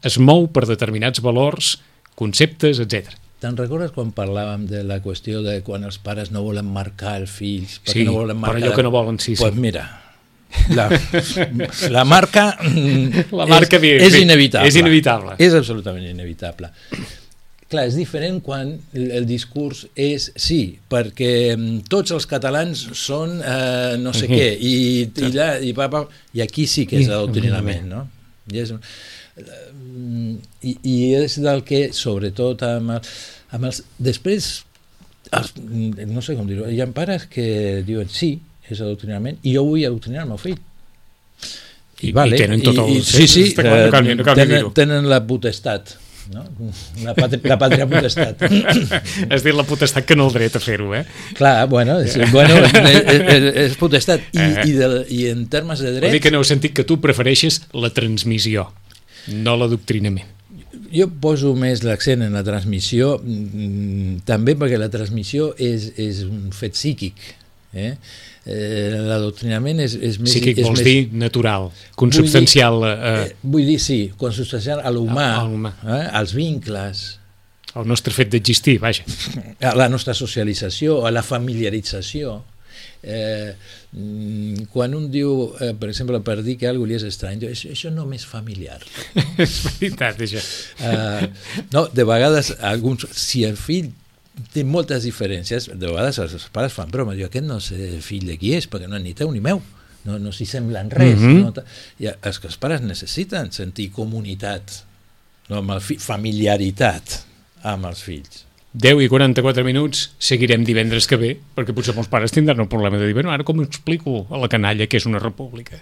es 0.03 0.17
mou 0.19 0.47
per 0.53 0.65
determinats 0.69 1.21
valors, 1.25 1.75
conceptes, 2.19 2.79
etc. 2.83 3.11
Te'n 3.43 3.57
recordes 3.59 3.91
quan 3.91 4.13
parlàvem 4.15 4.67
de 4.69 4.83
la 4.87 5.01
qüestió 5.03 5.41
de 5.43 5.57
quan 5.67 5.83
els 5.83 5.97
pares 5.99 6.29
no 6.31 6.43
volen 6.45 6.69
marcar 6.71 7.17
els 7.21 7.31
fills? 7.33 7.79
Sí, 7.83 8.05
no 8.07 8.13
volen 8.21 8.37
per 8.39 8.47
marcar... 8.53 8.61
allò 8.63 8.75
que 8.77 8.83
no 8.85 8.91
volen, 8.93 9.19
sí, 9.19 9.35
sí. 9.35 9.41
Pues 9.41 9.55
mira, 9.59 9.83
la, 10.71 10.85
la 11.89 12.05
marca, 12.05 12.45
La 13.33 13.47
marca 13.49 13.79
és, 13.81 14.05
és 14.07 14.13
bé, 14.13 14.21
inevitable. 14.23 14.69
és 14.69 14.77
inevitable. 14.79 15.35
És 15.43 15.53
absolutament 15.57 16.05
inevitable. 16.07 16.69
Clar, 17.73 17.87
és 17.89 17.95
diferent 17.97 18.37
quan 18.45 18.75
el, 18.93 19.23
discurs 19.25 19.87
és 19.97 20.27
sí, 20.37 20.77
perquè 20.91 21.55
mm, 21.57 21.87
tots 21.89 22.13
els 22.13 22.27
catalans 22.29 22.83
són 22.99 23.39
eh, 23.41 23.95
no 23.97 24.13
sé 24.13 24.27
Mhm. 24.29 24.37
què, 24.37 24.49
i, 24.61 24.73
i, 25.09 25.31
la, 25.33 25.47
i, 25.59 25.73
pa, 25.73 25.89
pa, 25.89 26.03
i 26.37 26.43
aquí 26.45 26.67
sí 26.69 26.85
que 26.85 27.01
és 27.01 27.09
adoctrinament, 27.09 27.87
no? 27.89 28.03
I 28.53 28.59
és, 28.61 28.75
i, 29.37 30.75
i 30.83 30.95
és 31.17 31.39
del 31.41 31.63
que, 31.67 31.87
sobretot 31.95 32.61
amb, 32.67 32.95
el, 32.97 33.09
amb 33.57 33.69
els... 33.69 33.81
Després, 33.97 34.51
els, 35.33 35.53
no 35.57 36.21
sé 36.25 36.35
com 36.37 36.47
dir-ho, 36.49 36.67
hi 36.69 36.81
ha 36.83 36.87
pares 36.93 37.25
que 37.31 37.81
diuen 37.87 38.09
sí, 38.13 38.35
és 38.69 38.79
adoctrinament, 38.83 39.39
i 39.43 39.55
jo 39.57 39.65
vull 39.67 39.83
adoctrinar 39.87 40.23
el 40.27 40.31
meu 40.35 40.39
fill. 40.41 40.59
I- 42.03 42.11
i 42.11 42.37
tenen 42.37 42.61
tot 42.63 42.77
el- 42.83 42.97
i, 42.97 43.01
sí, 43.05 43.27
sí, 43.31 43.43
clar, 43.55 43.85
no 43.87 43.91
cal 43.93 44.03
ni- 44.07 44.15
no 44.19 44.33
tenen, 44.35 44.65
tenen 44.75 45.05
la 45.09 45.21
potestat, 45.25 45.93
no? 46.33 46.43
la, 47.03 47.13
patri, 47.15 47.39
la 47.47 47.55
pàtria 47.59 47.87
potestat. 47.87 48.43
Has 49.31 49.43
dit 49.45 49.55
la 49.55 49.63
potestat 49.67 50.05
que 50.07 50.17
no 50.19 50.27
el 50.27 50.35
dret 50.35 50.57
a 50.59 50.61
fer-ho, 50.63 50.89
eh? 50.97 51.05
Clar, 51.37 51.55
bueno, 51.71 51.97
és, 52.03 52.17
bueno 52.31 52.59
és, 52.59 52.75
és, 53.07 53.47
és 53.69 53.77
potestat. 53.79 54.25
I, 54.35 54.39
Eh. 54.43 54.67
i, 54.67 54.75
de, 54.75 54.89
I 55.15 55.21
en 55.31 55.45
termes 55.51 55.79
de 55.83 55.93
dret, 55.95 56.11
dir 56.11 56.21
que 56.23 56.31
no 56.33 56.41
heu 56.43 56.47
sentit 56.47 56.75
que 56.75 56.83
tu 56.87 56.99
prefereixes 57.03 57.61
la 57.73 57.89
transmissió, 57.95 58.67
no 59.27 59.55
l'adoctrinament. 59.59 60.29
jo 60.93 61.07
poso 61.21 61.53
més 61.57 61.81
l'accent 61.85 62.21
en 62.21 62.33
la 62.37 62.43
transmissió, 62.45 63.15
mm, 63.17 64.23
també 64.25 64.53
perquè 64.57 64.77
la 64.77 64.89
transmissió 64.93 65.53
és, 65.57 65.91
és 65.97 66.23
un 66.27 66.51
fet 66.53 66.77
psíquic. 66.77 67.17
Eh? 67.73 67.95
Eh, 68.45 68.99
L'adoctrinament 69.07 69.79
és, 69.81 69.95
és 69.95 70.19
més... 70.19 70.29
Psíquic 70.29 70.59
és 70.61 70.67
vols 70.67 70.81
més, 70.81 70.85
dir 70.85 71.17
natural, 71.17 71.71
consubstancial 71.97 72.83
eh, 72.85 72.93
Eh, 73.09 73.27
vull 73.41 73.65
dir, 73.65 73.79
sí, 73.81 73.99
consubstancial 74.19 74.83
a 74.85 74.91
l'humà, 74.93 75.29
eh? 75.87 76.01
als 76.19 76.35
vincles, 76.37 77.03
al 77.73 77.87
nostre 77.89 78.13
fet 78.13 78.29
d'existir, 78.33 78.77
vaja. 78.83 79.05
a 79.69 79.73
la 79.77 79.87
nostra 79.89 80.13
socialització, 80.17 81.01
a 81.07 81.13
la 81.13 81.23
familiarització. 81.25 82.35
Eh, 83.01 83.53
mm, 83.93 84.67
quan 84.73 84.93
un 84.97 85.09
diu, 85.13 85.53
eh, 85.61 85.73
per 85.79 85.89
exemple, 85.89 86.19
per 86.25 86.41
dir 86.43 86.57
que 86.57 86.67
algú 86.69 86.85
li 86.89 86.95
és 86.97 87.05
estrany, 87.07 87.39
diu, 87.41 87.49
això, 87.53 87.91
no 87.93 88.05
m'és 88.09 88.25
familiar. 88.25 88.79
és 89.43 89.57
veritat, 89.79 90.21
això. 90.25 90.41
Uh, 90.81 91.27
no, 91.73 91.87
de 91.93 92.03
vegades, 92.09 92.53
alguns, 92.61 93.07
si 93.15 93.43
el 93.47 93.57
fill 93.57 93.91
té 94.53 94.63
moltes 94.65 95.03
diferències, 95.05 95.69
de 95.77 95.87
vegades 95.91 96.17
els 96.23 96.47
pares 96.53 96.73
fan 96.73 96.89
broma, 96.91 97.13
diu, 97.17 97.27
aquest 97.29 97.45
no 97.45 97.59
sé 97.61 97.99
fill 98.01 98.25
de 98.31 98.37
qui 98.41 98.55
és, 98.57 98.65
perquè 98.69 98.89
no 98.89 98.97
és 98.97 99.03
ni 99.05 99.13
teu 99.17 99.29
ni 99.31 99.41
meu, 99.45 99.61
no, 100.07 100.17
no 100.19 100.33
s'hi 100.35 100.47
semblen 100.49 100.89
res. 100.91 101.19
Mhm. 101.21 101.37
no, 101.43 101.51
ta- 101.55 101.63
I 102.01 102.09
els 102.15 102.39
que 102.41 102.49
els 102.49 102.57
pares 102.59 102.81
necessiten 102.83 103.51
sentir 103.55 103.91
comunitat, 103.95 104.81
no, 105.51 105.61
amb 105.61 105.75
el 105.77 105.83
fi, 105.85 105.99
familiaritat 106.01 107.19
amb 107.69 107.85
els 107.87 108.01
fills. 108.03 108.41
10 108.73 109.03
i 109.05 109.09
44 109.09 109.63
minuts, 109.65 110.07
seguirem 110.17 110.63
divendres 110.65 111.05
que 111.05 111.19
ve, 111.21 111.35
perquè 111.53 111.75
potser 111.77 111.93
molts 111.93 112.09
pares 112.09 112.33
tindran 112.33 112.63
el 112.63 112.71
problema 112.71 112.97
de 112.97 113.05
dir, 113.05 113.13
bueno, 113.13 113.29
ara 113.29 113.45
com 113.45 113.61
explico 113.61 114.23
a 114.33 114.39
la 114.41 114.49
canalla 114.49 114.87
que 114.89 114.97
és 114.97 115.05
una 115.05 115.21
república? 115.21 115.77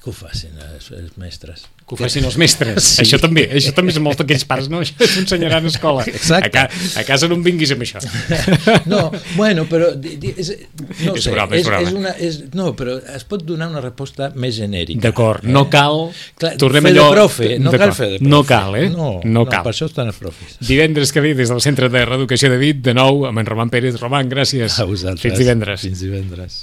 Que 0.00 0.08
ho 0.08 0.14
facin 0.16 0.54
els, 0.64 0.86
els 0.96 1.16
mestres. 1.20 1.66
Que 1.84 1.92
ho 1.92 1.98
facin 2.00 2.24
els 2.24 2.36
mestres. 2.40 2.86
Sí. 2.94 3.02
Això 3.02 3.18
també, 3.20 3.42
això 3.58 3.74
també 3.76 3.92
és 3.92 3.98
molt 4.00 4.16
d'aquells 4.22 4.46
pares, 4.48 4.70
no? 4.72 4.78
Això 4.80 4.94
t'ho 4.96 5.08
ensenyaran 5.20 5.66
a 5.66 5.68
escola. 5.68 6.06
Exacte. 6.08 6.46
A, 6.48 6.52
ca, 6.54 6.62
a 6.96 7.04
casa 7.04 7.28
no 7.28 7.36
em 7.36 7.42
vinguis 7.44 7.74
amb 7.74 7.84
això. 7.84 8.00
No, 8.90 9.10
bueno, 9.36 9.66
però 9.68 9.90
és, 9.92 10.48
no 11.04 11.12
És 11.18 11.24
sé, 11.26 11.34
broma, 11.34 11.58
és 11.58 11.60
és, 11.60 11.66
broma. 11.68 11.82
és 11.84 11.92
una, 11.98 12.12
és, 12.16 12.38
no, 12.56 12.70
però 12.78 12.94
es 13.14 13.26
pot 13.28 13.44
donar 13.44 13.68
una 13.74 13.82
resposta 13.84 14.30
més 14.40 14.56
genèrica. 14.56 15.02
D'acord, 15.04 15.44
no 15.44 15.66
cal... 15.72 16.06
Clar, 16.40 16.54
tornem 16.62 16.88
fer 16.88 16.94
allò... 16.94 17.04
de 17.10 17.18
profe, 17.18 17.50
no 17.60 17.74
cal 17.76 17.92
fer 17.98 18.08
de 18.14 18.18
profe. 18.22 18.30
No 18.32 18.40
cal, 18.48 18.78
eh? 18.80 18.86
No, 18.94 19.10
no 19.24 19.44
cal. 19.50 19.66
per 19.68 19.74
això 19.74 19.90
estan 19.90 20.08
els 20.14 20.18
profes. 20.22 20.56
Divendres 20.64 21.12
que 21.12 21.20
ve, 21.24 21.34
des 21.36 21.52
del 21.52 21.60
Centre 21.64 21.90
de 21.92 22.06
Reeducació 22.08 22.48
de 22.54 22.58
Vit, 22.62 22.80
de 22.88 22.96
nou, 22.96 23.26
amb 23.28 23.44
en 23.44 23.50
Roman 23.52 23.68
Pérez. 23.72 24.00
Roman, 24.00 24.32
gràcies. 24.32 24.80
A 24.80 24.88
vosaltres. 24.88 25.26
Fins 25.28 25.38
divendres. 25.44 25.84
Fins 25.84 26.02
divendres. 26.06 26.58